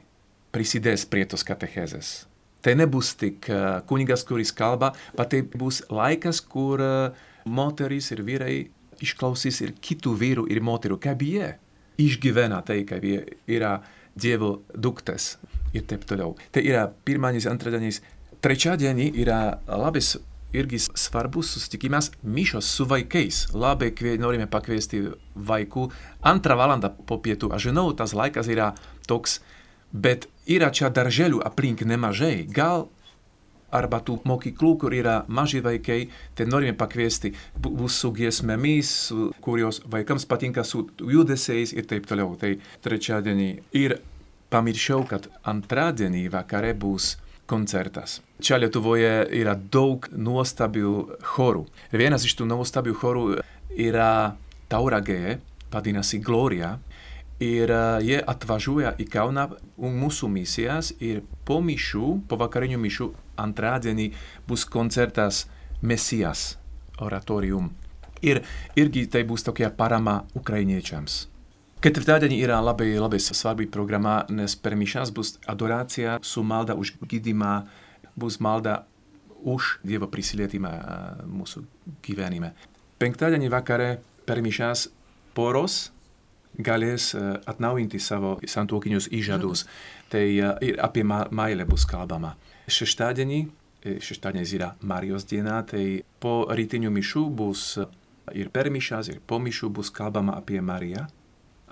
prisidės 0.53 1.05
prie 1.09 1.25
tos 1.29 1.45
katechezės. 1.47 2.11
Tai 2.59 2.73
nebus 2.75 3.13
tik 3.15 3.47
uh, 3.51 3.79
kunigas, 3.87 4.25
kuris 4.27 4.51
kalba, 4.51 4.91
bet 5.15 5.31
tai 5.31 5.43
bus 5.47 5.79
laikas, 5.87 6.41
kur 6.43 6.83
uh, 6.83 7.27
moteris 7.47 8.11
ir 8.11 8.23
vyrai 8.27 8.57
išklausys 8.99 9.61
ir 9.63 9.77
kitų 9.79 10.15
vyrų 10.19 10.47
ir 10.51 10.59
moterų, 10.65 10.99
kaip 10.99 11.23
jie 11.23 11.53
išgyvena 11.99 12.59
tai, 12.67 12.83
kaip 12.87 13.05
jie 13.05 13.23
yra 13.47 13.79
Dievo 14.19 14.65
duktes 14.75 15.37
ir 15.71 15.85
taip 15.87 16.03
toliau. 16.09 16.33
Tai 16.51 16.63
yra 16.65 16.87
pirmadienis, 16.89 17.45
antradienis, 17.47 18.01
trečiadienį 18.43 19.11
yra 19.21 19.37
labai 19.69 20.01
irgi 20.53 20.79
svarbus 20.79 21.53
susitikimas 21.53 22.11
mišos 22.23 22.69
su 22.75 22.85
vaikais. 22.89 23.47
Labai 23.53 23.91
kvie, 23.95 24.17
norime 24.21 24.47
pakviesti 24.49 25.03
vaikų 25.35 25.89
antrą 26.25 26.57
valandą 26.59 26.91
po 27.07 27.19
pietų. 27.21 27.51
Aš 27.55 27.69
žinau, 27.69 27.89
tas 27.93 28.15
laikas 28.17 28.49
yra 28.49 28.73
toks, 29.07 29.39
bet 29.93 30.29
yra 30.49 30.71
čia 30.73 30.89
darželių 30.93 31.43
aplink 31.45 31.85
nemažai. 31.85 32.47
Gal 32.49 32.87
arba 33.69 33.99
tų 34.01 34.19
mokyklų, 34.25 34.71
kur 34.81 34.93
yra 34.97 35.23
maži 35.27 35.61
vaikai, 35.61 36.09
tai 36.35 36.47
norime 36.49 36.73
pakviesti, 36.77 37.33
bus 37.61 37.99
su 38.01 38.11
giesmėmis, 38.15 38.93
kurios 39.45 39.83
vaikams 39.85 40.25
patinka 40.29 40.65
su 40.65 40.87
judesiais 40.99 41.73
ir 41.77 41.85
taip 41.89 42.09
toliau. 42.09 42.33
Tai 42.39 42.55
trečiadienį. 42.85 43.49
Ir 43.77 43.99
pamiršau, 44.49 45.03
kad 45.09 45.29
antradienį 45.47 46.27
vakare 46.33 46.73
bus 46.73 47.15
koncertas. 47.49 48.19
Čia 48.41 48.59
Lietuvoje 48.61 49.25
yra 49.39 49.55
daug 49.57 50.05
nuostabių 50.13 50.93
chorų. 51.33 51.65
Ir 51.91 52.03
vienas 52.05 52.27
iš 52.27 52.37
tų 52.39 52.47
nuostabių 52.51 52.93
chorų 53.01 53.25
yra 53.73 54.35
Tauragė, 54.69 55.39
vadinasi 55.73 56.21
Gloria. 56.21 56.77
Ir 57.39 57.71
uh, 57.71 58.01
jie 58.03 58.17
atvažiuoja 58.19 58.97
į 58.99 59.05
Kauną 59.13 59.45
mūsų 59.79 60.27
misijas 60.27 60.91
ir 60.99 61.21
po 61.47 61.61
mišių, 61.63 62.09
po 62.27 62.35
vakarinių 62.41 62.79
mišių 62.83 63.07
antradienį 63.39 64.09
bus 64.47 64.65
koncertas 64.67 65.45
Mesijas 65.79 66.57
oratorium. 66.99 67.71
Ir 68.21 68.43
irgi 68.75 69.05
tai 69.07 69.23
bus 69.23 69.47
tokia 69.47 69.71
parama 69.71 70.25
ukrainiečiams. 70.35 71.29
Ketvirtadienį 71.79 72.41
yra 72.43 72.57
labai, 72.59 72.89
labai 72.99 73.21
svarbi 73.23 73.63
programa, 73.71 74.25
nes 74.35 74.51
per 74.59 74.73
mišas 74.75 75.13
bus 75.15 75.37
adoracija 75.47 76.17
su 76.27 76.41
malda 76.43 76.73
už 76.75 76.97
gydymą, 77.07 77.51
bus 78.19 78.35
malda 78.43 78.81
už 79.47 79.77
Dievo 79.87 80.09
prisilietimą 80.11 80.71
mūsų 81.23 81.61
gyvenime. 82.03 82.49
Penktadienį 82.99 83.47
vakare 83.53 83.87
per 84.27 84.41
mišas 84.43 84.89
poros 85.37 85.77
galės 86.59 87.13
atnaujinti 87.47 88.01
savo 88.03 88.33
santuokinius 88.43 89.07
įžadus. 89.15 89.63
Tai 90.11 90.25
ir 90.59 90.81
apie 90.83 91.05
meilę 91.07 91.63
bus 91.69 91.85
kalbama. 91.87 92.33
Šeštadienį, 92.67 93.39
šeštadienis 94.03 94.51
yra 94.57 94.73
Marijos 94.83 95.23
diena, 95.31 95.61
tai 95.63 96.03
po 96.19 96.41
rytinių 96.51 96.91
mišų 96.91 97.23
bus 97.39 97.63
ir 98.35 98.51
per 98.51 98.67
ir 98.67 99.23
po 99.25 99.39
mišų 99.39 99.71
bus 99.79 99.93
kalbama 99.95 100.35
apie 100.35 100.59
Mariją 100.59 101.07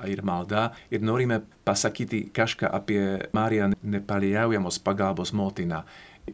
ir 0.06 0.22
malda 0.22 0.72
ir 0.92 1.02
norime 1.02 1.42
pasakyti 1.66 2.28
kažką 2.34 2.70
apie 2.72 3.02
Mariją 3.34 3.72
nepaliaujamos 3.82 4.80
pagalbos 4.80 5.34
motiną 5.34 5.84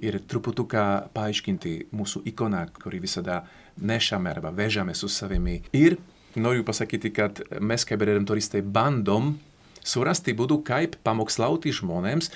ir 0.02 0.20
truputuką 0.28 1.14
paaiškinti 1.14 1.74
mūsų 1.94 2.24
ikoną, 2.34 2.66
kurį 2.82 3.04
visada 3.04 3.44
nešame 3.82 4.32
arba 4.32 4.52
vežame 4.56 4.96
su 4.98 5.10
savimi. 5.10 5.62
Ir 5.74 5.98
noriu 6.36 6.66
pasakyti, 6.66 7.14
kad 7.14 7.42
mes 7.62 7.86
kaip 7.86 8.02
redemptoristai 8.02 8.64
bandom 8.66 9.36
surasti 9.84 10.34
būdų, 10.34 10.62
kaip 10.66 10.98
pamokslauti 11.06 11.74
žmonėms 11.76 12.32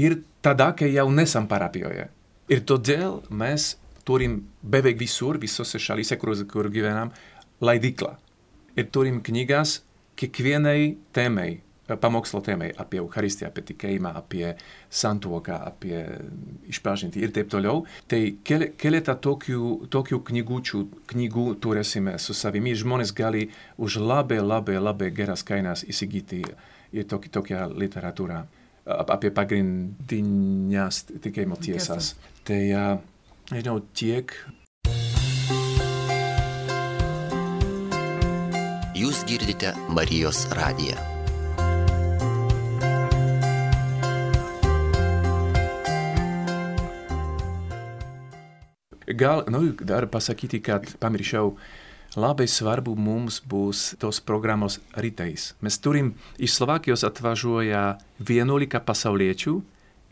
ir 0.00 0.22
tada, 0.42 0.72
kai 0.76 0.92
jau 0.94 1.08
nesam 1.12 1.48
parapijoje. 1.50 2.08
Ir 2.48 2.64
todėl 2.68 3.22
mes 3.30 3.74
turim 4.04 4.42
beveik 4.62 4.98
visur, 5.00 5.38
visose 5.40 5.80
šalyse, 5.80 6.16
kur, 6.20 6.36
kur 6.48 6.68
gyvenam, 6.72 7.12
leidiklą. 7.64 8.14
Ir 8.76 8.88
turim 8.92 9.20
knygas 9.24 9.82
kiekvienai 10.18 10.96
temai 11.14 11.50
pamokslo 12.00 12.40
tēmai 12.44 12.70
apie 12.80 12.98
Eucharistiją, 13.02 13.50
apie 13.50 13.64
tikėjimą, 13.68 14.14
apie 14.16 14.54
santuoką, 14.88 15.58
apie 15.68 15.98
išpažinti 16.72 17.20
ir 17.20 17.34
taip 17.34 17.50
toliau. 17.52 17.84
Tai 18.08 18.20
keletą 18.46 19.16
tokių, 19.26 19.90
tokių 19.92 20.20
knygučių, 20.30 20.82
knygų 21.12 21.46
turėsime 21.64 22.16
su 22.22 22.36
savimi. 22.36 22.74
Žmonės 22.78 23.12
gali 23.16 23.50
už 23.76 24.00
labai, 24.00 24.40
labai, 24.40 24.78
labai 24.80 25.10
geras 25.14 25.44
kainas 25.44 25.84
įsigyti 25.84 26.42
ir 26.94 27.08
tokį, 27.10 27.32
tokią 27.36 27.68
literatūrą 27.74 28.44
apie 28.84 29.30
pagrindinės 29.32 31.04
tikėjimo 31.12 31.60
tiesas. 31.60 32.14
Tai, 32.44 32.60
nežinau, 33.52 33.80
tiek 33.96 34.32
Jūs 39.04 39.18
girdite 39.28 39.74
Marijos 39.92 40.46
radiją. 40.56 40.94
Gal 49.12 49.42
noriu 49.52 49.74
dar 49.84 50.06
pasakyti, 50.08 50.62
kad 50.64 50.88
pamiršau, 51.02 51.52
labai 52.16 52.48
svarbu 52.48 52.94
mums 52.96 53.42
bus 53.44 53.92
tos 54.00 54.22
programos 54.24 54.78
rytais. 54.96 55.50
Mes 55.60 55.76
turim 55.76 56.14
iš 56.38 56.56
Slovakijos 56.56 57.04
atvažiuoja 57.04 57.84
11 58.24 58.80
pasauliečių 58.88 59.56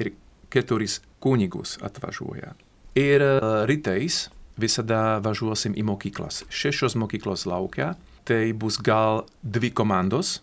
ir 0.04 0.12
4 0.52 1.00
kunigus 1.22 1.78
atvažiuoja. 1.80 2.52
Ir 3.00 3.24
rytais 3.72 4.26
visada 4.60 5.22
važiuosim 5.24 5.80
į 5.80 5.88
mokyklas. 5.94 6.44
Šešios 6.52 7.00
mokyklos 7.00 7.48
laukia 7.48 7.94
tai 8.28 8.52
bus 8.52 8.78
gal 8.82 9.26
dvi 9.42 9.72
komandos. 9.74 10.40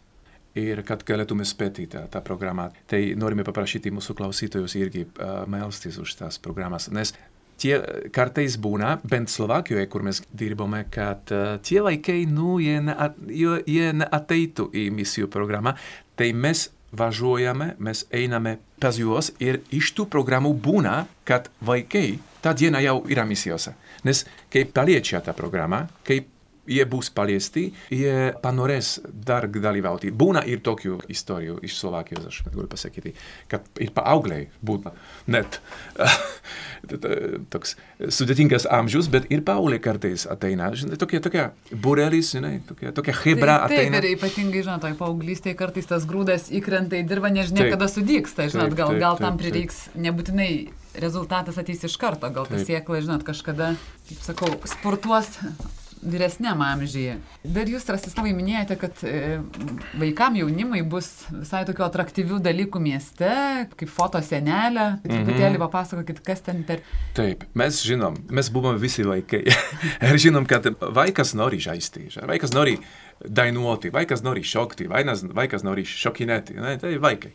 Ir 0.58 0.82
kad 0.84 1.04
galėtume 1.06 1.46
spėti 1.46 1.86
tą, 1.88 2.08
tą 2.12 2.20
programą, 2.26 2.72
tai 2.90 3.14
norime 3.16 3.46
paprašyti 3.48 3.92
mūsų 3.94 4.16
klausytojus 4.18 4.74
irgi 4.80 5.06
uh, 5.06 5.44
melstis 5.48 6.00
už 6.02 6.16
tas 6.20 6.40
programas. 6.42 6.90
Nes 6.92 7.14
tie 7.62 7.78
kartais 8.16 8.58
būna, 8.60 8.96
bent 9.08 9.30
Slovakijoje, 9.30 9.86
kur 9.94 10.04
mes 10.08 10.24
dirbame, 10.34 10.82
kad 10.92 11.32
uh, 11.36 11.60
tie 11.64 11.84
vaikai, 11.86 12.24
nu, 12.28 12.58
jie, 12.60 12.80
neat, 12.82 13.22
jie 13.30 13.94
neateitų 14.02 14.72
į 14.74 14.88
misijų 14.98 15.30
programą, 15.32 15.78
tai 16.20 16.32
mes 16.34 16.66
važiuojame, 16.98 17.76
mes 17.78 18.04
einame 18.10 18.58
pas 18.82 18.98
juos 18.98 19.30
ir 19.44 19.62
iš 19.76 19.94
tų 19.98 20.08
programų 20.10 20.56
būna, 20.58 21.04
kad 21.30 21.52
vaikai 21.62 22.18
tą 22.42 22.56
dieną 22.58 22.82
jau 22.84 22.98
yra 23.12 23.26
misijose. 23.30 23.76
Nes 24.08 24.24
kai 24.52 24.66
paliečia 24.66 25.22
tą 25.24 25.36
programą, 25.38 25.86
kai 26.08 26.24
jie 26.70 26.86
bus 26.90 27.10
paliesti, 27.14 27.70
jie 27.94 28.32
panorės 28.44 28.98
dar 29.10 29.48
dalyvauti. 29.50 30.12
Būna 30.16 30.44
ir 30.48 30.62
tokių 30.66 31.00
istorijų 31.12 31.60
iš 31.66 31.78
Slovākijos, 31.82 32.28
aš 32.30 32.42
galiu 32.48 32.68
pasakyti, 32.70 33.16
kad 33.52 33.66
ir 33.82 33.92
paaugliai 33.96 34.48
būna 34.66 34.94
net 35.28 35.60
toks 37.54 37.76
sudėtingas 38.14 38.68
amžius, 38.72 39.10
bet 39.12 39.28
ir 39.34 39.44
paaugliai 39.48 39.82
kartais 39.84 40.26
ateina. 40.30 40.70
Žinai, 40.78 41.00
tokia, 41.02 41.22
tokia 41.24 41.48
burelis, 41.72 42.32
žinai, 42.36 42.60
tokia, 42.68 42.94
tokia 42.96 43.16
hebra 43.24 43.60
taip, 43.64 43.74
ateina. 43.74 44.00
Taip, 44.00 44.10
ir 44.10 44.18
ypatingai, 44.18 44.64
žinot, 44.68 44.84
toj 44.86 44.96
paauglystėje 45.00 45.58
kartais 45.60 45.90
tas 45.90 46.06
grūdas 46.10 46.50
įkrenta 46.56 47.00
į 47.00 47.06
dirbą, 47.10 47.32
nežinia, 47.34 47.66
Taip. 47.66 47.74
kada 47.76 47.90
sudyksta, 47.92 48.48
žinot, 48.52 48.76
gal, 48.78 48.94
taip, 48.94 49.04
gal 49.04 49.18
taip, 49.18 49.26
tam 49.26 49.42
prireiks 49.42 49.82
nebūtinai 49.98 50.52
rezultatas 51.00 51.60
ateis 51.62 51.84
iš 51.86 51.98
karto, 52.02 52.30
gal 52.34 52.48
ta 52.50 52.62
siekla, 52.62 53.02
žinot, 53.06 53.26
kažkada, 53.28 53.74
kaip 54.10 54.24
sakau, 54.26 54.54
sportuos 54.70 55.36
vyresniam 56.02 56.62
amžiuje. 56.64 57.18
Dar 57.44 57.70
jūs, 57.70 57.86
Rasislavai, 57.92 58.32
minėjote, 58.38 58.78
kad 58.80 59.02
e, 59.08 59.40
vaikam 60.00 60.38
jaunimai 60.40 60.82
bus 60.88 61.10
visai 61.32 61.66
tokių 61.68 61.86
atraktyvių 61.88 62.40
dalykų 62.46 62.82
mieste, 62.84 63.32
kaip 63.76 63.92
foto 63.92 64.22
senelė. 64.24 64.88
Tai 65.04 65.12
Truputėlį 65.12 65.62
papasakokit, 65.62 66.24
kas 66.26 66.44
ten 66.46 66.64
per... 66.68 66.84
Taip, 67.18 67.46
mes 67.60 67.82
žinom, 67.86 68.18
mes 68.32 68.52
buvome 68.54 68.82
visi 68.82 69.06
vaikai. 69.08 69.44
ir 70.10 70.22
žinom, 70.22 70.48
kad 70.50 70.68
vaikas 70.80 71.36
nori 71.38 71.62
žaisti, 71.64 72.08
ža- 72.16 72.28
vaikas 72.30 72.56
nori 72.56 72.78
dainuoti, 73.20 73.92
vaikas 73.94 74.24
nori 74.24 74.46
šokti, 74.48 74.88
vainas, 74.92 75.26
vaikas 75.36 75.66
nori 75.68 75.84
šokinėti, 75.88 76.60
ne, 76.60 76.76
tai 76.82 76.96
vaikai. 77.02 77.34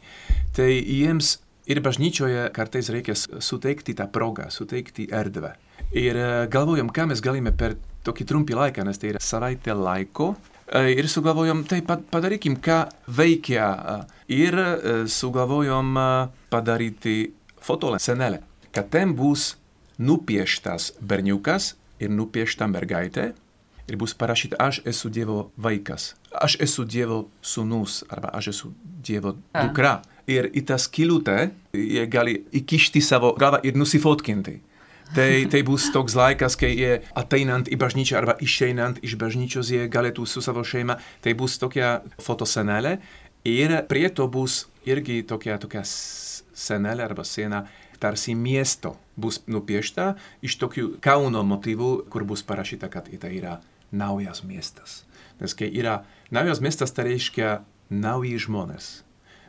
Tai 0.57 0.71
jiems 0.71 1.39
ir 1.69 1.81
bažnyčioje 1.85 2.49
kartais 2.57 2.91
reikia 2.93 3.17
suteikti 3.17 3.97
tą 3.97 4.09
progą, 4.13 4.49
suteikti 4.53 5.09
erdvę. 5.13 5.55
Ir 5.97 6.17
e, 6.19 6.31
galvojam, 6.53 6.91
ką 6.93 7.09
mes 7.11 7.23
galime 7.25 7.53
per 7.57 7.77
tokį 8.05 8.27
trumpį 8.31 8.55
laiką, 8.59 8.85
nes 8.85 8.99
tai 9.01 9.13
yra 9.15 9.21
savaitė 9.21 9.75
laiko. 9.77 10.35
E, 10.69 10.93
Ir 10.97 11.09
sugalvojom, 11.09 11.65
tai 11.69 11.81
pa- 11.83 11.99
padarykim, 12.11 12.57
ką 12.57 12.89
veikia. 13.09 13.67
e, 14.29 14.35
Ir 14.35 14.55
e, 14.59 15.07
sugalvojom 15.07 15.95
padaryti 16.51 17.33
fotosenelę, 17.61 18.41
kad 18.73 18.91
ten 18.91 19.15
bus 19.15 19.57
nupieštas 19.99 20.93
berniukas 21.01 21.75
ir 22.01 22.11
nupiešta 22.11 22.67
mergaitė. 22.69 23.33
Ir 23.89 23.99
bus 24.01 24.15
parašyta, 24.17 24.57
aš 24.59 24.79
esu 24.89 25.11
Dievo 25.13 25.51
vaikas, 25.61 26.15
aš 26.33 26.55
esu 26.65 26.87
Dievo 26.89 27.27
sūnus, 27.45 27.99
arba 28.09 28.31
aš 28.33 28.49
esu 28.55 28.71
Dievo 29.05 29.35
A. 29.53 29.67
dukra. 29.67 29.99
Ir 30.27 30.47
į 30.57 30.63
tą 30.65 30.79
skilutę 30.81 31.51
jie 31.77 32.07
gali 32.09 32.39
įkišti 32.57 33.03
savo 33.05 33.35
galvą 33.37 33.59
ir 33.63 33.77
nusifotkinti. 33.77 34.55
Tai, 35.13 35.45
tai 35.53 35.61
bus 35.67 35.91
toks 35.93 36.17
laikas, 36.17 36.57
kai 36.59 36.73
jie 36.73 36.95
ateinant 37.15 37.69
į 37.69 37.77
bažnyčią 37.79 38.17
arba 38.23 38.35
išeinant 38.43 39.03
iš 39.05 39.19
bažnyčios, 39.21 39.69
jie 39.71 39.85
galėtų 39.93 40.25
su 40.27 40.41
savo 40.43 40.65
šeima, 40.65 40.97
tai 41.21 41.37
bus 41.39 41.59
tokia 41.61 41.99
fotosenelė 42.25 42.97
ir 43.45 43.77
prie 43.91 44.09
to 44.09 44.27
bus 44.33 44.65
irgi 44.89 45.21
tokia, 45.29 45.59
tokia 45.61 45.85
senelė 45.85 47.05
arba 47.05 47.25
siena 47.29 47.67
tarsi 48.01 48.35
miesto 48.35 48.97
bus 49.17 49.43
nupiešta 49.47 50.15
iš 50.45 50.59
tokių 50.61 50.89
Kauno 51.05 51.45
motyvų, 51.47 51.93
kur 52.11 52.25
bus 52.29 52.43
parašyta, 52.47 52.91
kad 52.93 53.09
tai 53.09 53.33
yra 53.39 53.59
naujas 53.93 54.43
miestas. 54.45 55.03
Nes 55.41 55.55
kai 55.57 55.71
yra 55.71 56.03
naujas 56.35 56.61
miestas, 56.65 56.93
tai 56.95 57.11
reiškia 57.13 57.59
nauji 57.91 58.39
žmonės. 58.47 59.05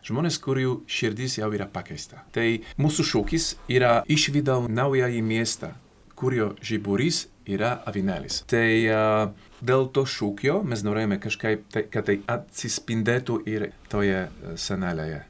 Žmonės, 0.05 0.37
kurių 0.37 0.83
širdis 0.85 1.39
jau 1.39 1.47
yra 1.55 1.65
pakeista. 1.65 2.21
Tai 2.35 2.45
mūsų 2.77 3.05
šūkis 3.09 3.47
yra 3.73 4.03
išvydau 4.05 4.67
naująjį 4.69 5.21
miestą, 5.25 5.71
kurio 6.13 6.51
žiburys 6.61 7.23
yra 7.49 7.79
avinėlis. 7.89 8.43
Tai 8.49 8.67
uh, 8.85 9.31
dėl 9.65 9.89
to 9.95 10.05
šūkio 10.05 10.59
mes 10.67 10.85
norėjome 10.85 11.17
kažkaip, 11.23 11.65
tai, 11.73 11.87
kad 11.89 12.05
tai 12.09 12.19
atsispindėtų 12.29 13.39
ir 13.49 13.71
toje 13.89 14.27
senelėje. 14.61 15.23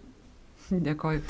Dėkoju. 0.71 1.23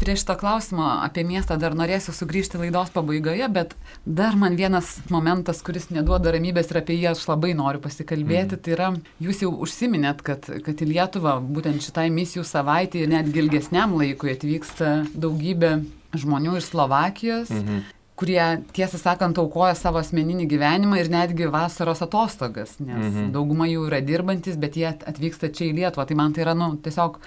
Prie 0.00 0.16
šito 0.16 0.34
klausimo 0.36 0.84
apie 1.02 1.24
miestą 1.24 1.56
dar 1.60 1.74
norėsiu 1.76 2.12
sugrįžti 2.12 2.58
laidos 2.60 2.90
pabaigoje, 2.92 3.46
bet 3.48 3.72
dar 4.04 4.36
man 4.36 4.56
vienas 4.58 4.98
momentas, 5.08 5.62
kuris 5.64 5.88
neduoda 5.88 6.34
ramybės 6.34 6.68
ir 6.70 6.80
apie 6.82 6.98
jį 6.98 7.08
aš 7.14 7.24
labai 7.30 7.54
noriu 7.56 7.80
pasikalbėti, 7.80 8.58
mm. 8.58 8.62
tai 8.64 8.74
yra, 8.76 8.90
jūs 9.24 9.40
jau 9.46 9.52
užsiminėt, 9.64 10.20
kad, 10.26 10.50
kad 10.66 10.82
į 10.84 10.90
Lietuvą 10.90 11.38
būtent 11.40 11.80
šitai 11.86 12.10
misijų 12.12 12.44
savaitė 12.44 13.04
ir 13.04 13.12
netgi 13.14 13.40
ilgesniam 13.40 13.96
laikui 13.96 14.34
atvyksta 14.34 14.98
daugybė 15.16 15.78
žmonių 16.16 16.58
iš 16.60 16.72
Slovakijos. 16.74 17.52
Mm. 17.52 17.84
kurie, 18.16 18.40
tiesą 18.72 18.96
sakant, 18.96 19.36
aukoja 19.36 19.74
savo 19.76 20.00
asmeninį 20.00 20.46
gyvenimą 20.48 21.02
ir 21.02 21.10
netgi 21.12 21.50
vasaros 21.52 22.00
atostogas, 22.00 22.78
nes 22.80 22.96
mm 22.96 23.10
-hmm. 23.10 23.26
dauguma 23.34 23.66
jų 23.68 23.82
yra 23.90 24.00
dirbantis, 24.00 24.56
bet 24.56 24.76
jie 24.76 24.88
atvyksta 24.88 25.50
čia 25.52 25.66
į 25.66 25.74
Lietuvą. 25.80 26.06
Tai 26.06 26.16
man 26.16 26.32
tai 26.32 26.46
yra, 26.46 26.54
nu, 26.54 26.70
tiesiog 26.76 27.18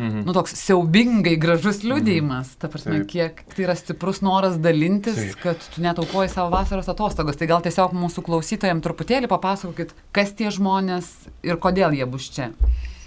Mhm. 0.00 0.22
Nu, 0.24 0.32
toks 0.32 0.54
siaubingai 0.56 1.34
gražus 1.40 1.82
liūdėjimas. 1.84 2.54
Mhm. 2.54 2.60
Ta 2.62 2.70
prasme, 2.72 3.00
Taip. 3.00 3.08
kiek 3.10 3.42
tai 3.52 3.64
yra 3.66 3.76
stiprus 3.76 4.22
noras 4.24 4.56
dalintis, 4.62 5.18
Taip. 5.18 5.40
kad 5.42 5.66
tu 5.74 5.82
netaukoji 5.84 6.32
savo 6.32 6.52
vasaros 6.54 6.88
atostogos. 6.88 7.36
Tai 7.36 7.50
gal 7.50 7.60
tiesiog 7.64 7.92
mūsų 7.96 8.24
klausytojams 8.24 8.84
truputėlį 8.86 9.28
papasakokit, 9.28 9.92
kas 10.16 10.32
tie 10.32 10.48
žmonės 10.54 11.10
ir 11.44 11.60
kodėl 11.60 11.92
jie 11.98 12.08
bus 12.08 12.30
čia. 12.32 12.50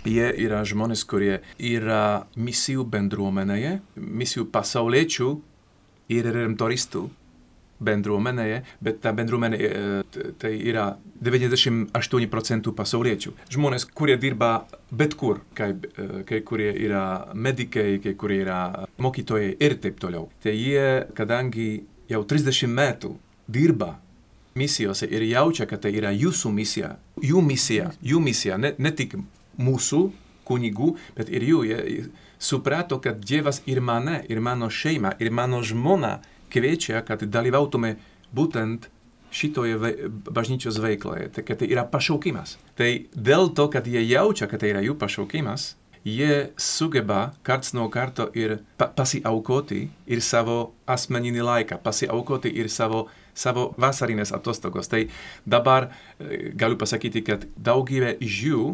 Jie 0.06 0.28
yra 0.46 0.62
žmonės, 0.68 1.06
kurie 1.08 1.42
yra 1.58 2.28
misijų 2.36 2.84
bendruomenėje, 2.92 3.78
misijų 3.96 4.50
pasauliečių 4.52 5.30
ir 6.12 6.28
redemptoristų 6.28 7.08
bendruomenėje, 7.86 8.62
bet 8.84 9.02
ta 9.04 9.14
bendruomenė 9.16 9.60
e, 9.60 9.72
tai 10.42 10.54
yra 10.60 10.94
98 11.24 12.30
procentų 12.32 12.74
pasauliečių. 12.78 13.34
Žmonės, 13.54 13.88
kurie 13.96 14.18
dirba 14.22 14.54
bet 14.92 15.18
kur, 15.20 15.42
kai, 15.58 15.74
e, 15.74 16.24
kai 16.30 16.42
kurie 16.48 16.72
yra 16.86 17.04
medikai, 17.34 18.00
kai 18.04 18.16
kurie 18.20 18.42
yra 18.46 18.62
mokytojai 19.04 19.54
ir 19.60 19.78
taip 19.84 20.00
toliau. 20.02 20.30
Tai 20.44 20.56
jie, 20.56 21.04
kadangi 21.18 21.70
jau 22.12 22.24
30 22.30 22.72
metų 22.72 23.14
dirba 23.48 23.94
misijose 24.56 25.08
ir 25.10 25.26
jaučia, 25.26 25.68
kad 25.70 25.82
tai 25.86 25.94
yra 25.98 26.14
jūsų 26.14 26.52
misija, 26.54 26.96
jų 27.22 27.42
misija, 27.46 27.92
jų 28.06 28.20
misija, 28.22 28.60
ne, 28.62 28.76
ne 28.78 28.92
tik 28.94 29.16
mūsų 29.58 30.04
kunigų, 30.48 30.94
bet 31.18 31.32
ir 31.34 31.46
jų. 31.48 31.64
Jie 31.70 31.80
suprato, 32.44 33.00
kad 33.00 33.24
Dievas 33.24 33.62
ir 33.66 33.82
mane, 33.82 34.22
ir 34.30 34.42
mano 34.44 34.70
šeimą, 34.70 35.16
ir 35.20 35.32
mano 35.32 35.62
žmoną 35.64 36.18
kviečia, 36.54 37.02
kad 37.06 37.24
dalyvautume 37.26 37.96
būtent 38.34 38.90
šitoje 39.34 39.78
ve 39.82 39.94
bažnyčios 40.10 40.78
veikloje, 40.82 41.30
tai, 41.34 41.44
kad 41.48 41.62
tai 41.62 41.70
yra 41.74 41.86
pašaukimas. 41.90 42.58
Tai 42.78 42.90
dėl 43.14 43.50
to, 43.58 43.68
kad 43.74 43.88
jie 43.90 44.04
jaučia, 44.06 44.48
kad 44.50 44.62
tai 44.62 44.74
yra 44.74 44.84
jų 44.86 44.94
pašaukimas, 45.02 45.74
jie 46.04 46.52
sugeba 46.60 47.34
karts 47.48 47.74
no 47.74 47.88
karto 47.90 48.28
ir 48.36 48.60
pa 48.78 48.90
pasiaukoti 48.92 49.88
ir 50.06 50.22
savo 50.22 50.74
asmeninį 50.86 51.46
laiką, 51.48 51.80
pasiaukoti 51.84 52.52
ir 52.52 52.70
savo, 52.70 53.08
savo 53.34 53.72
vasarinės 53.80 54.34
atostogos. 54.36 54.92
Tai 54.92 55.06
dabar 55.46 55.90
e, 55.90 56.52
galiu 56.54 56.78
pasakyti, 56.78 57.24
kad 57.26 57.48
daugybė 57.56 58.18
iš 58.22 58.42
jų 58.50 58.66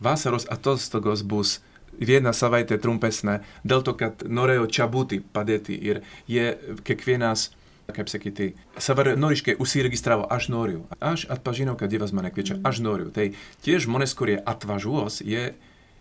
vasaros 0.00 0.48
atostogos 0.50 1.22
bus 1.22 1.58
vieną 2.00 2.32
savaitę 2.36 2.78
trumpesnė, 2.80 3.40
dėl 3.64 3.84
to, 3.86 3.94
kad 3.98 4.24
norėjo 4.26 4.66
čia 4.72 4.88
būti, 4.90 5.20
padėti 5.20 5.76
ir 5.76 6.02
jie 6.28 6.52
kiekvienas 6.84 7.50
kaip 7.90 8.10
sakyti, 8.10 8.52
savanoriškai 8.78 9.56
užsiregistravo, 9.58 10.26
aš 10.30 10.48
noriu. 10.52 10.84
Aš 11.02 11.26
atpažinau, 11.32 11.76
kad 11.78 11.90
Dievas 11.90 12.12
mane 12.14 12.30
kviečia, 12.30 12.60
aš 12.62 12.82
noriu. 12.84 13.08
Tai 13.14 13.32
tie 13.64 13.80
žmonės, 13.82 14.14
kurie 14.14 14.36
atvažiuos, 14.38 15.20
jie 15.26 15.54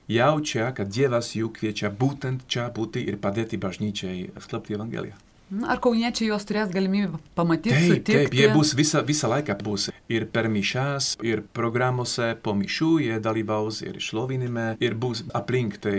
jaučia, 0.10 0.70
kad 0.78 0.92
Dievas 0.94 1.34
jų 1.38 1.50
kviečia 1.56 1.90
būtent 1.90 2.46
čia 2.50 2.70
būti 2.76 3.06
ir 3.10 3.18
padėti 3.22 3.58
bažnyčiai 3.62 4.30
skelbti 4.38 4.78
Evangeliją. 4.78 5.18
Ar 5.50 5.80
kauniečiai 5.82 6.30
juos 6.30 6.46
turės 6.46 6.70
galimybę 6.74 7.18
pamatyti? 7.38 7.74
Taip, 7.74 7.88
sutikti? 7.90 8.18
taip, 8.20 8.36
jie 8.38 8.50
bus 8.54 8.76
visą, 8.78 9.02
visą 9.06 9.32
laiką 9.32 9.56
bus 9.66 9.88
ir 10.12 10.28
per 10.30 10.50
mišas, 10.52 11.16
ir 11.26 11.42
programuose 11.58 12.36
po 12.44 12.54
mišų 12.58 12.92
jie 13.08 13.18
dalyvaus, 13.24 13.82
ir 13.86 13.98
šlovinime, 14.04 14.76
ir 14.84 14.98
bus 14.98 15.24
aplink. 15.34 15.80
Tai 15.82 15.98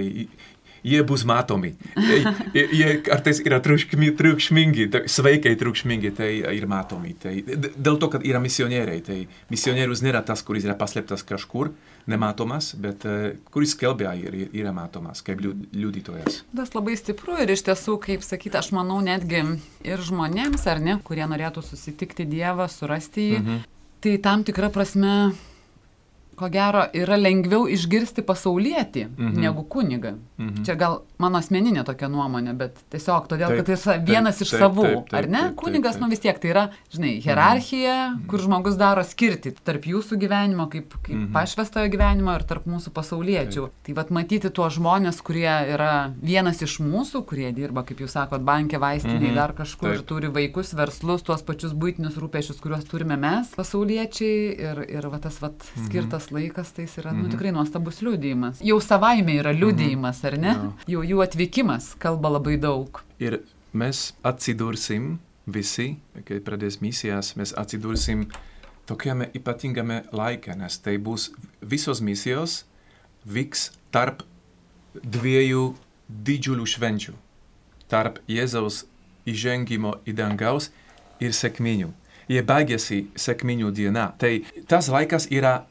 jie 0.87 1.03
bus 1.07 1.25
matomi. 1.29 1.75
Tai, 1.95 2.35
jie 2.55 2.95
kartais 3.05 3.40
yra 3.45 3.61
triukšmi, 3.64 4.12
triukšmingi, 4.19 4.88
tai 4.93 5.03
sveikai 5.11 5.55
triukšmingi, 5.61 6.12
tai 6.16 6.31
ir 6.57 6.66
matomi. 6.71 7.14
Tai, 7.21 7.35
dėl 7.45 8.01
to, 8.01 8.11
kad 8.12 8.27
yra 8.27 8.40
misionieriai. 8.43 9.05
Tai 9.05 9.19
misionierius 9.53 10.05
nėra 10.07 10.23
tas, 10.27 10.45
kuris 10.47 10.66
yra 10.69 10.77
paslėptas 10.79 11.25
kažkur, 11.27 11.73
nematomas, 12.11 12.73
bet 12.81 13.05
uh, 13.09 13.31
kuris 13.53 13.75
skelbia 13.77 14.12
ir 14.19 14.37
yra 14.49 14.73
matomas 14.77 15.23
kaip 15.25 15.43
liudytojas. 15.45 16.40
Tas 16.57 16.73
labai 16.75 16.97
stipru 16.99 17.37
ir 17.43 17.53
iš 17.53 17.64
tiesų, 17.69 17.99
kaip 18.03 18.25
sakyti, 18.27 18.59
aš 18.61 18.73
manau 18.77 18.99
netgi 19.05 19.43
ir 19.87 20.07
žmonėms, 20.07 20.64
ar 20.71 20.81
ne, 20.83 20.97
kurie 21.05 21.27
norėtų 21.29 21.64
susitikti 21.66 22.27
Dievą, 22.31 22.66
surasti 22.73 23.29
jį, 23.31 23.38
mhm. 23.43 23.62
tai 24.05 24.16
tam 24.25 24.45
tikra 24.49 24.73
prasme 24.73 25.14
ko 26.40 26.48
gero, 26.53 26.87
yra 26.96 27.18
lengviau 27.20 27.66
išgirsti 27.70 28.24
pasaulietį 28.26 29.07
mhm. 29.11 29.40
negu 29.44 29.64
kunigą. 29.68 30.16
Mhm. 30.40 30.64
Čia 30.64 30.76
gal 30.81 31.03
mano 31.20 31.40
asmeninė 31.40 31.85
tokia 31.85 32.09
nuomonė, 32.09 32.55
bet 32.57 32.79
tiesiog 32.92 33.29
todėl, 33.29 33.53
taip, 33.53 33.61
kad 33.61 33.72
jis 33.74 33.85
vienas 34.09 34.38
taip, 34.38 34.46
iš 34.46 34.55
taip, 34.55 34.62
savų, 34.64 34.87
taip, 34.87 35.11
taip, 35.11 35.16
ar 35.18 35.29
ne? 35.29 35.42
Taip, 35.50 35.57
Kunigas, 35.61 35.96
taip, 35.96 36.00
taip. 36.00 36.05
nu 36.07 36.14
vis 36.14 36.22
tiek 36.24 36.40
tai 36.40 36.53
yra, 36.55 36.64
žinai, 36.94 37.12
hierarchija, 37.24 37.96
mhm. 38.14 38.22
kur 38.31 38.44
žmogus 38.46 38.79
daro 38.81 39.05
skirti 39.07 39.53
tarp 39.61 39.85
jūsų 39.90 40.18
gyvenimo, 40.22 40.66
kaip, 40.72 40.96
kaip 41.05 41.16
mhm. 41.16 41.31
pašvestojo 41.37 41.92
gyvenimo 41.92 42.37
ir 42.38 42.46
tarp 42.48 42.68
mūsų 42.70 42.94
pasauliečių. 42.96 43.66
Taip. 43.68 43.85
Tai 43.90 43.96
vad 44.00 44.14
matyti 44.16 44.53
tuos 44.55 44.79
žmonės, 44.79 45.20
kurie 45.26 45.50
yra 45.74 45.92
vienas 46.22 46.62
iš 46.64 46.79
mūsų, 46.85 47.24
kurie 47.29 47.50
dirba, 47.57 47.85
kaip 47.88 48.00
jūs 48.00 48.16
sakot, 48.16 48.44
bankė, 48.46 48.81
vaistinėje, 48.81 49.33
mhm. 49.33 49.38
dar 49.38 49.55
kažkur, 49.59 49.98
taip. 49.98 50.09
turi 50.09 50.33
vaikus, 50.33 50.72
verslus, 50.79 51.24
tuos 51.26 51.44
pačius 51.44 51.76
būtinius 51.76 52.16
rūpešius, 52.20 52.62
kuriuos 52.64 52.88
turime 52.88 53.18
mes, 53.20 53.53
pasauliečiai, 53.59 54.40
ir, 54.57 54.83
ir 54.88 55.11
va, 55.12 55.20
tas 55.22 55.37
va, 55.42 55.53
mhm. 55.53 55.87
skirtas 55.87 56.30
mhm. 56.30 56.30
Laikas, 56.35 56.73
tai 56.77 56.87
yra 56.88 57.12
nu, 57.14 57.25
mhm. 57.25 57.33
tikrai 57.35 57.55
nuostabus 57.55 58.01
liūdėjimas. 58.05 58.62
Jau 58.66 58.79
savaime 58.85 59.38
yra 59.40 59.55
liūdėjimas, 59.57 60.23
ar 60.29 60.38
ne? 60.40 60.55
Jau 60.90 61.03
jų 61.07 61.25
atvykimas 61.25 61.95
kalba 62.03 62.35
labai 62.37 62.57
daug. 62.61 63.03
Ir 63.23 63.40
mes 63.73 64.11
atsidursim 64.27 65.19
visi, 65.51 65.95
kai 66.27 66.40
pradės 66.45 66.81
misijas, 66.85 67.35
mes 67.38 67.55
atsidursim 67.59 68.27
tokiame 68.90 69.31
ypatingame 69.37 70.03
laike, 70.12 70.55
nes 70.59 70.79
tai 70.83 70.97
bus 70.99 71.31
visos 71.62 72.03
misijos 72.03 72.64
vyks 73.27 73.71
tarp 73.95 74.25
dviejų 74.95 75.75
didžiulių 76.11 76.66
švenčių. 76.66 77.14
Tarp 77.90 78.19
Jėzaus 78.31 78.85
įžengimo 79.29 79.97
į 80.07 80.14
dangaus 80.19 80.71
ir 81.23 81.35
sekminių. 81.37 81.90
Jie 82.31 82.43
baigėsi 82.47 83.05
sekminių 83.19 83.73
diena. 83.75 84.12
Tai 84.19 84.37
tas 84.71 84.88
laikas 84.90 85.27
yra 85.35 85.64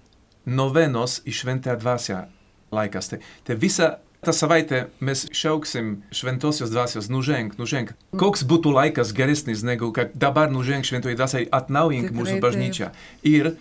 novenos 0.45 1.19
į 1.28 1.34
šventą 1.41 1.75
dvasę 1.80 2.28
laikas. 2.75 3.12
Tai, 3.12 3.19
tai 3.47 3.58
visa 3.60 3.97
Ta 4.19 4.34
savaitė 4.36 4.89
mes 4.99 5.21
šauksim 5.32 6.02
šventosios 6.12 6.73
dvasios, 6.73 7.06
nuženk, 7.08 7.54
nuženk. 7.56 7.93
Koks 8.19 8.41
būtų 8.43 8.73
laikas 8.75 9.13
geresnis 9.15 9.62
negu 9.63 9.93
kad 9.95 10.12
dabar 10.12 10.52
nuženk 10.52 10.84
šventoji 10.89 11.15
dvasiai 11.15 11.47
atnaujink 11.56 12.12
mūsų 12.12 12.41
bažnyčią. 12.43 12.89
Ir 13.23 13.54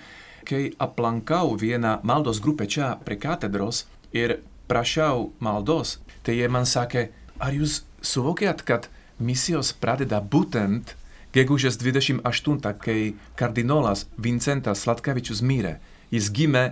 kai 0.48 0.72
aplankau 0.82 1.54
vieną 1.60 2.00
maldos 2.02 2.42
grupę 2.42 2.66
čia 2.66 2.96
prie 3.06 3.20
katedros 3.22 3.84
ir 4.10 4.40
prašau 4.66 5.28
maldos, 5.38 6.00
tai 6.26 6.40
jie 6.40 6.48
man 6.50 6.66
sakė, 6.66 7.06
ar 7.38 7.54
jūs 7.54 7.84
suvokėt, 8.02 8.66
kad 8.66 8.90
misijos 9.22 9.70
pradeda 9.78 10.18
būtent 10.18 10.96
gegužės 11.38 11.78
28, 11.78 12.74
kai 12.82 13.14
kardinolas 13.38 14.08
Vincentas 14.18 14.82
Slatkevičius 14.82 15.44
mirė. 15.46 15.76
Jis 16.14 16.30
gimė 16.34 16.64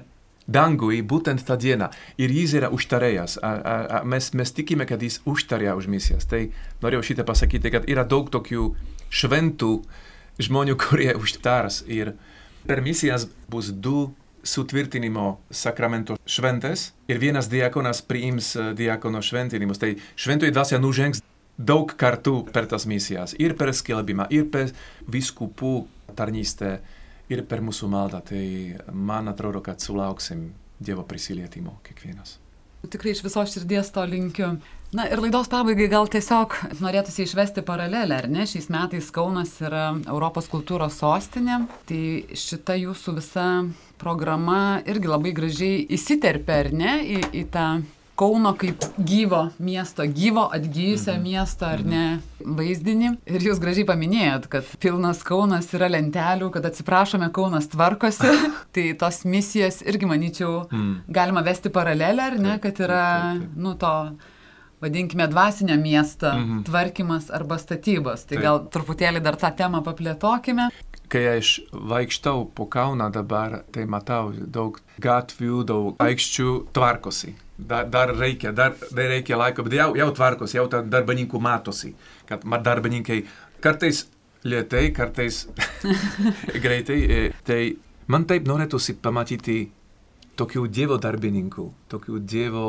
dangui 0.46 1.02
būtent 1.02 1.42
tą 1.46 1.56
dieną. 1.58 1.90
Ir 2.22 2.32
jis 2.32 2.54
yra 2.60 2.70
užtarėjas. 2.74 3.38
A, 3.42 3.52
a, 3.52 3.76
a, 3.98 4.02
mes, 4.06 4.30
mes 4.34 4.52
tikime, 4.54 4.86
kad 4.86 5.02
jis 5.02 5.20
užtarė 5.26 5.74
už 5.76 5.90
misijas. 5.90 6.28
Tai 6.30 6.46
norėjau 6.84 7.06
šitą 7.10 7.26
pasakyti, 7.26 7.72
kad 7.74 7.88
yra 7.90 8.06
daug 8.06 8.30
tokių 8.32 8.70
šventų 9.10 9.72
žmonių, 10.42 10.78
kurie 10.84 11.12
užtars. 11.18 11.82
Ir 11.90 12.14
per 12.66 12.82
misijas 12.84 13.28
bus 13.50 13.72
du 13.72 14.12
sutvirtinimo 14.46 15.40
sakramento 15.50 16.14
šventės 16.22 16.92
ir 17.10 17.18
vienas 17.18 17.48
diakonas 17.50 17.98
priims 18.06 18.52
diakono 18.78 19.22
šventinimus. 19.24 19.80
Tai 19.82 19.96
šventoji 20.14 20.54
dvasia 20.54 20.78
nužengs 20.78 21.22
daug 21.56 21.90
kartų 21.98 22.44
per 22.54 22.68
tas 22.70 22.86
misijas. 22.86 23.34
Ir 23.42 23.56
per 23.58 23.72
skelbimą, 23.74 24.28
ir 24.30 24.46
per 24.52 24.70
viskupų 25.10 25.74
tarnystę 26.14 26.78
ir 27.32 27.42
per 27.48 27.62
mūsų 27.64 27.90
maldą. 27.90 28.22
Tai 28.26 28.46
man 28.92 29.32
atrodo, 29.32 29.62
kad 29.64 29.82
sulauksim 29.82 30.50
Dievo 30.76 31.06
prisilietimo 31.08 31.78
kiekvienas. 31.86 32.36
Tikrai 32.86 33.14
iš 33.14 33.22
viso 33.24 33.42
širdies 33.48 33.88
to 33.94 34.02
linkiu. 34.06 34.50
Na 34.94 35.06
ir 35.10 35.18
laidos 35.18 35.48
pabaigai 35.50 35.88
gal 35.90 36.06
tiesiog 36.12 36.52
norėtųsi 36.78 37.24
išvesti 37.24 37.64
paralelę, 37.66 38.20
ar 38.20 38.28
ne? 38.30 38.44
Šiais 38.46 38.68
metais 38.70 39.08
Kaunas 39.14 39.56
yra 39.64 39.88
Europos 40.04 40.46
kultūros 40.52 41.00
sostinė, 41.00 41.62
tai 41.88 42.00
šita 42.38 42.76
jūsų 42.78 43.16
visa 43.16 43.46
programa 43.98 44.82
irgi 44.86 45.10
labai 45.10 45.32
gražiai 45.34 45.82
įsiterpia, 45.96 46.60
ar 46.62 46.70
ne, 46.76 46.94
į, 47.16 47.18
į 47.40 47.44
tą 47.50 47.66
Kauno 48.16 48.54
kaip 48.56 48.84
gyvo 48.96 49.42
miesto, 49.58 50.06
gyvo 50.08 50.46
atgyjusio 50.52 51.12
mhm. 51.12 51.22
miesto 51.22 51.66
ar 51.68 51.82
ne 51.84 52.04
vaizdinį. 52.40 53.10
Ir 53.28 53.44
jūs 53.48 53.60
gražiai 53.60 53.86
paminėjot, 53.88 54.46
kad 54.52 54.70
pilnas 54.80 55.20
Kaunas 55.26 55.68
yra 55.76 55.90
lentelių, 55.92 56.48
kad 56.54 56.68
atsiprašome, 56.70 57.28
Kaunas 57.36 57.68
tvarkosi. 57.72 58.32
tai 58.74 58.86
tos 59.00 59.24
misijos 59.28 59.82
irgi, 59.84 60.08
manyčiau, 60.08 60.62
mm. 60.70 60.94
galima 61.12 61.44
vesti 61.44 61.72
paralelę, 61.72 62.30
ar 62.30 62.40
ne, 62.40 62.56
kad 62.62 62.80
yra, 62.86 63.04
nu, 63.36 63.74
to 63.80 63.92
vadinkime, 64.80 65.26
dvasinio 65.26 65.76
miesto 65.76 66.26
-hmm. 66.26 66.64
tvarkymas 66.64 67.30
arba 67.30 67.58
statybos. 67.58 68.24
Tai 68.24 68.36
Taip. 68.36 68.42
gal 68.42 68.58
truputėlį 68.72 69.20
dar 69.20 69.36
tą 69.36 69.50
temą 69.56 69.82
paplėtokime. 69.82 70.68
Kai 71.12 71.24
aš 71.36 71.60
vaikštau 71.70 72.48
po 72.56 72.66
Kauną 72.66 73.10
dabar, 73.14 73.60
tai 73.70 73.86
matau 73.86 74.32
daug 74.34 74.80
gatvių, 75.02 75.64
daug 75.68 76.00
aikščių 76.02 76.52
tvarkosi 76.74 77.36
dar, 77.58 77.88
dar 77.90 78.16
reikia, 78.16 78.52
dar, 78.52 78.76
dar 78.90 79.08
reikia 79.08 79.36
laiko, 79.36 79.64
bet 79.64 79.76
jau, 79.78 79.94
jau 79.96 80.10
tvarkos, 80.14 80.54
jau 80.54 80.66
ta 80.70 80.82
darbininkų 80.84 81.40
matosi, 81.40 81.94
kad 82.28 82.44
darbininkai 82.44 83.22
kartais 83.64 84.04
lietai, 84.44 84.90
kartais 84.92 85.46
greitai. 86.64 86.98
E, 87.08 87.22
tai 87.46 87.60
man 88.12 88.26
taip 88.28 88.46
norėtųsi 88.48 88.98
pamatyti 89.02 89.62
tokių 90.36 90.66
dievo 90.68 91.00
darbininkų, 91.00 91.70
tokių 91.92 92.20
dievo 92.20 92.66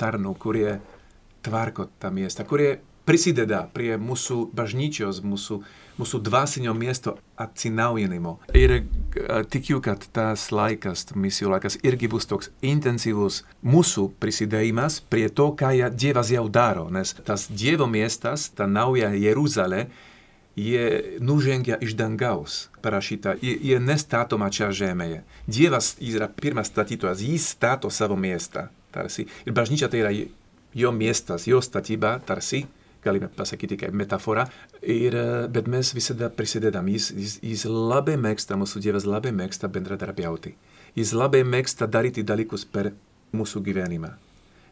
tarnų, 0.00 0.36
kurie 0.38 0.76
tvarko 1.46 1.88
tą 2.00 2.12
miestą, 2.12 2.44
kurie 2.44 2.76
prisideda 3.06 3.64
prie 3.72 3.94
mūsų 3.96 4.50
bažnyčios, 4.56 5.22
mūsų 5.24 5.62
mūsų 5.96 6.20
dvasinio 6.26 6.74
miesto 6.76 7.16
atsinaujinimo. 7.40 8.36
Ir 8.56 8.74
uh, 8.78 9.42
tikiu, 9.50 9.80
kad 9.84 10.04
tas 10.16 10.48
laikas, 10.54 11.06
misijų 11.16 11.52
laikas 11.54 11.78
irgi 11.86 12.10
bus 12.12 12.28
toks 12.28 12.50
intensyvus 12.64 13.42
mūsų 13.64 14.10
prisidėjimas 14.20 15.00
prie 15.10 15.28
to, 15.28 15.52
ką 15.56 15.72
Dievas 15.96 16.32
jau 16.32 16.46
daro, 16.52 16.88
nes 16.92 17.14
tas 17.26 17.48
Dievo 17.50 17.88
miestas, 17.90 18.50
ta 18.54 18.66
nauja 18.66 19.12
Jeruzalė, 19.16 19.86
je 20.56 21.16
nužengia 21.20 21.76
iš 21.84 21.92
dangaus 21.98 22.68
parašyta, 22.80 23.34
je, 23.42 23.58
je 23.60 23.80
nestatoma 23.80 24.48
čia 24.50 24.70
žemėje. 24.72 25.20
Dievas 25.46 25.94
yra 26.00 26.30
pirmas 26.32 26.70
statytojas, 26.72 27.20
jis 27.20 27.50
stato 27.56 27.90
savo 27.92 28.16
miestą, 28.16 28.68
tarsi. 28.94 29.26
Ir 29.44 29.52
bažnyčia 29.56 29.90
tai 29.92 30.00
yra 30.00 30.14
jo 30.76 30.92
miestas, 30.96 31.44
jo 31.50 31.60
statyba, 31.60 32.16
tarsi 32.24 32.64
galime 33.06 33.30
pasakyti 33.32 33.78
kaip 33.80 33.94
metafora, 33.96 34.46
ir, 34.82 35.16
bet 35.54 35.70
mes 35.70 35.94
visada 35.96 36.28
prisidedam. 36.34 36.90
Jis, 36.92 37.10
jis, 37.14 37.38
jis 37.46 37.66
labai 37.70 38.18
mėgsta, 38.20 38.58
mūsų 38.58 38.82
Dievas 38.84 39.06
labai 39.08 39.32
mėgsta 39.36 39.70
bendradarbiauti. 39.72 40.56
Jis 40.98 41.14
labai 41.16 41.44
mėgsta 41.46 41.88
daryti 41.88 42.26
dalykus 42.26 42.66
per 42.66 42.92
mūsų 43.36 43.64
gyvenimą. 43.66 44.14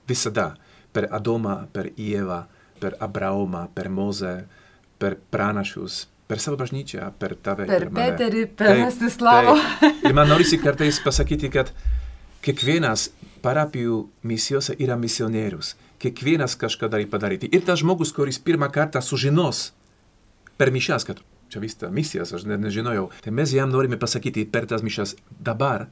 Visada. 0.08 0.54
per 0.94 1.08
Adomą, 1.10 1.66
per 1.74 1.90
Ievą, 1.98 2.44
per 2.78 2.94
Abraomą, 3.02 3.66
per 3.74 3.88
Mozę, 3.90 4.44
per 4.98 5.16
pranašus, 5.30 6.04
per 6.30 6.40
savo 6.40 6.58
bažnyčią, 6.60 7.10
per 7.18 7.34
tave. 7.42 7.66
Per 7.68 7.88
mane. 7.90 8.12
Peterį, 8.12 8.44
per 8.56 8.78
Rastislavą. 8.84 9.56
taip. 9.80 10.04
Ir 10.06 10.14
man 10.16 10.30
norisi 10.30 10.60
kartais 10.62 11.00
pasakyti, 11.04 11.50
kad 11.50 11.72
kiekvienas 12.44 13.08
parapijų 13.44 14.00
misijose 14.24 14.76
yra 14.80 14.96
misionierius. 14.96 15.74
Kiekvienas 16.00 16.56
kažką 16.60 16.88
gali 16.92 17.08
padaryti. 17.10 17.50
Ir 17.52 17.64
tas 17.66 17.82
žmogus, 17.82 18.12
kuris 18.16 18.40
pirmą 18.40 18.70
kartą 18.72 19.02
sužinos 19.04 19.70
per 20.56 20.72
mišas, 20.74 21.04
kad 21.04 21.20
čia 21.52 21.60
vyksta 21.62 21.90
misijas, 21.94 22.32
aš 22.34 22.46
net 22.48 22.62
nežinojau, 22.62 23.10
tai 23.24 23.34
mes 23.34 23.52
jam 23.54 23.70
norime 23.70 23.98
pasakyti 24.00 24.46
per 24.50 24.66
tas 24.70 24.82
mišas 24.82 25.16
dabar. 25.28 25.88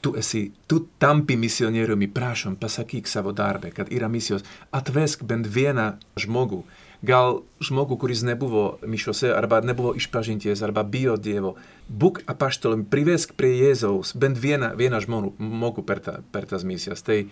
Tu 0.00 0.14
esi, 0.16 0.46
tu 0.64 0.86
tampi 0.98 1.36
misionieriumi, 1.36 2.08
prašom, 2.08 2.54
pasakyk 2.56 3.08
savo 3.08 3.34
darbę, 3.36 3.68
kad 3.76 3.90
yra 3.92 4.08
misijos. 4.08 4.46
Atvesk 4.72 5.26
bent 5.28 5.44
vieną 5.44 5.90
žmogų, 6.16 6.62
gal 7.06 7.40
žmogų, 7.64 7.96
kuris 8.00 8.22
nebuvo 8.26 8.78
mišiose, 8.84 9.30
arba 9.32 9.60
nebuvo 9.64 9.94
išpažinties, 9.96 10.62
arba 10.64 10.84
bijo 10.84 11.16
Dievo. 11.16 11.54
Būk 11.88 12.22
apaštalom, 12.30 12.84
privesk 12.92 13.34
prie 13.38 13.54
Jėzaus 13.56 14.12
bent 14.20 14.38
vieną, 14.40 14.74
vieną 14.78 15.00
žmogų 15.06 15.84
per, 15.88 16.02
ta, 16.04 16.18
per 16.32 16.46
tas 16.50 16.64
misijas. 16.68 17.04
Tai 17.06 17.22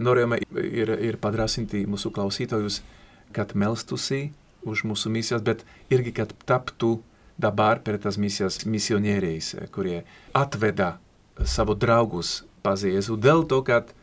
norėjome 0.00 0.40
ir, 0.62 0.94
ir 1.10 1.20
padrasinti 1.22 1.84
mūsų 1.90 2.14
klausytojus, 2.16 2.80
kad 3.34 3.54
melstusi 3.58 4.30
už 4.66 4.84
mūsų 4.88 5.12
misijas, 5.12 5.44
bet 5.44 5.64
irgi, 5.92 6.14
kad 6.22 6.34
taptų 6.46 6.98
dabar 7.40 7.80
per 7.82 7.98
tas 8.02 8.18
misijas 8.20 8.60
misionieriais, 8.68 9.54
kurie 9.74 10.02
atveda 10.36 10.98
savo 11.48 11.74
draugus 11.74 12.42
pas 12.62 12.82
Jėzų 12.84 13.16
dėl 13.20 13.46
to, 13.48 13.62
kad 13.64 13.94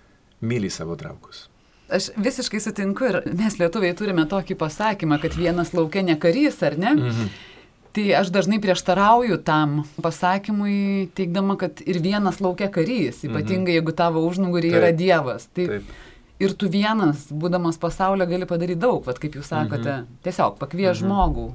myli 0.42 0.72
savo 0.74 0.98
draugus. 0.98 1.46
Aš 1.88 2.10
visiškai 2.20 2.60
sutinku 2.60 3.06
ir 3.08 3.22
mes 3.32 3.56
lietuviai 3.60 3.96
turime 3.96 4.26
tokį 4.28 4.58
pasakymą, 4.60 5.22
kad 5.24 5.38
vienas 5.40 5.72
laukia 5.76 6.04
ne 6.04 6.18
karys, 6.20 6.60
ar 6.68 6.76
ne? 6.80 6.96
Mhm. 6.96 7.30
Tai 7.98 8.04
aš 8.14 8.28
dažnai 8.30 8.60
prieštarauju 8.62 9.40
tam 9.48 9.80
pasakymui, 10.04 11.08
teikdama, 11.18 11.56
kad 11.58 11.80
ir 11.82 11.98
vienas 12.04 12.42
laukia 12.44 12.68
karys, 12.70 13.24
ypatingai 13.26 13.72
mhm. 13.72 13.78
jeigu 13.80 13.96
tavo 13.96 14.22
užnugurį 14.28 14.76
yra 14.82 14.92
Dievas. 14.94 15.48
Taip. 15.56 15.72
Taip. 15.78 15.96
Ir 16.38 16.54
tu 16.54 16.68
vienas, 16.70 17.24
būdamas 17.34 17.80
pasaulio, 17.82 18.28
gali 18.30 18.46
padaryti 18.46 18.84
daug, 18.84 19.00
vad 19.08 19.18
kaip 19.18 19.40
jūs 19.40 19.50
sakote, 19.50 20.04
mhm. 20.04 20.20
tiesiog 20.28 20.60
pakvies 20.60 21.00
mhm. 21.00 21.00
žmogų, 21.02 21.48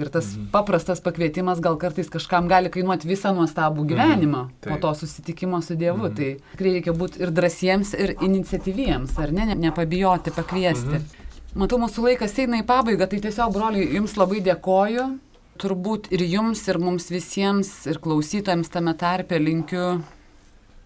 Ir 0.00 0.08
tas 0.12 0.32
mhm. 0.32 0.48
paprastas 0.54 1.02
pakvietimas 1.04 1.60
gal 1.60 1.76
kartais 1.80 2.08
kažkam 2.12 2.48
gali 2.50 2.72
kainuoti 2.72 3.08
visą 3.10 3.34
nuostabų 3.36 3.84
mhm. 3.84 3.88
gyvenimą 3.92 4.42
mhm. 4.46 4.60
po 4.66 4.78
to 4.82 4.92
susitikimo 5.02 5.62
su 5.62 5.76
Dievu. 5.76 6.08
Mhm. 6.08 6.14
Tai 6.16 6.54
tikrai 6.54 6.76
reikia 6.78 6.94
būti 6.96 7.22
ir 7.24 7.32
drąsiems, 7.36 7.94
ir 7.98 8.14
iniciatyviems, 8.18 9.16
ar 9.20 9.34
ne, 9.36 9.50
nepabijoti 9.54 10.34
pakviesti. 10.36 11.00
Mhm. 11.00 11.26
Matau, 11.60 11.80
mūsų 11.82 12.06
laikas 12.06 12.36
eina 12.38 12.60
į 12.62 12.66
pabaigą, 12.68 13.08
tai 13.10 13.18
tiesiog, 13.24 13.50
broliai, 13.56 13.88
jums 13.96 14.14
labai 14.18 14.38
dėkoju. 14.46 15.08
Turbūt 15.60 16.06
ir 16.14 16.22
jums, 16.24 16.62
ir 16.70 16.78
mums 16.80 17.10
visiems, 17.12 17.72
ir 17.90 17.98
klausytojams 18.00 18.70
tame 18.72 18.94
tarpe 18.96 19.36
linkiu 19.36 19.98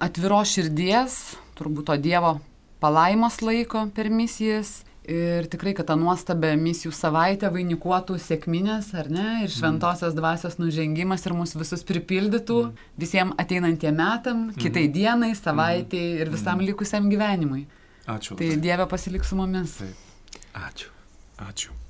atviros 0.03 0.57
širdies, 0.57 1.21
turbūt 1.55 1.93
to 1.93 1.99
Dievo 2.01 2.39
palaimos 2.85 3.41
laiko 3.41 3.87
per 3.97 4.11
misijas 4.13 4.83
Ir 5.05 5.45
tikrai, 5.53 5.75
kad 5.77 5.91
tą 5.91 5.99
nuostabę 6.01 6.55
misijų 6.57 6.89
savaitę 6.97 7.51
vainikuotų 7.53 8.17
sėkminės, 8.25 8.89
ar 8.97 9.11
ne, 9.13 9.27
ir 9.43 9.51
mm. 9.51 9.55
šventosios 9.59 10.17
dvasios 10.17 10.57
nužengimas 10.57 11.27
ir 11.29 11.37
mus 11.37 11.53
visus 11.61 11.85
pripildytų 11.85 12.59
mm. 12.71 12.89
visiems 13.05 13.37
ateinantiem 13.45 14.01
metam, 14.01 14.47
mm. 14.49 14.57
kitai 14.65 14.87
dienai, 14.89 15.35
savaitėjai 15.37 16.25
ir 16.25 16.33
visam 16.33 16.65
likusiam 16.65 17.13
gyvenimui. 17.13 17.67
Ačiū. 18.09 18.41
Tai 18.41 18.51
Dieve 18.65 18.89
pasilik 18.89 19.29
su 19.29 19.37
mumis. 19.37 19.77
Taip. 19.85 20.41
Ačiū. 20.65 20.93
Ačiū. 21.45 21.84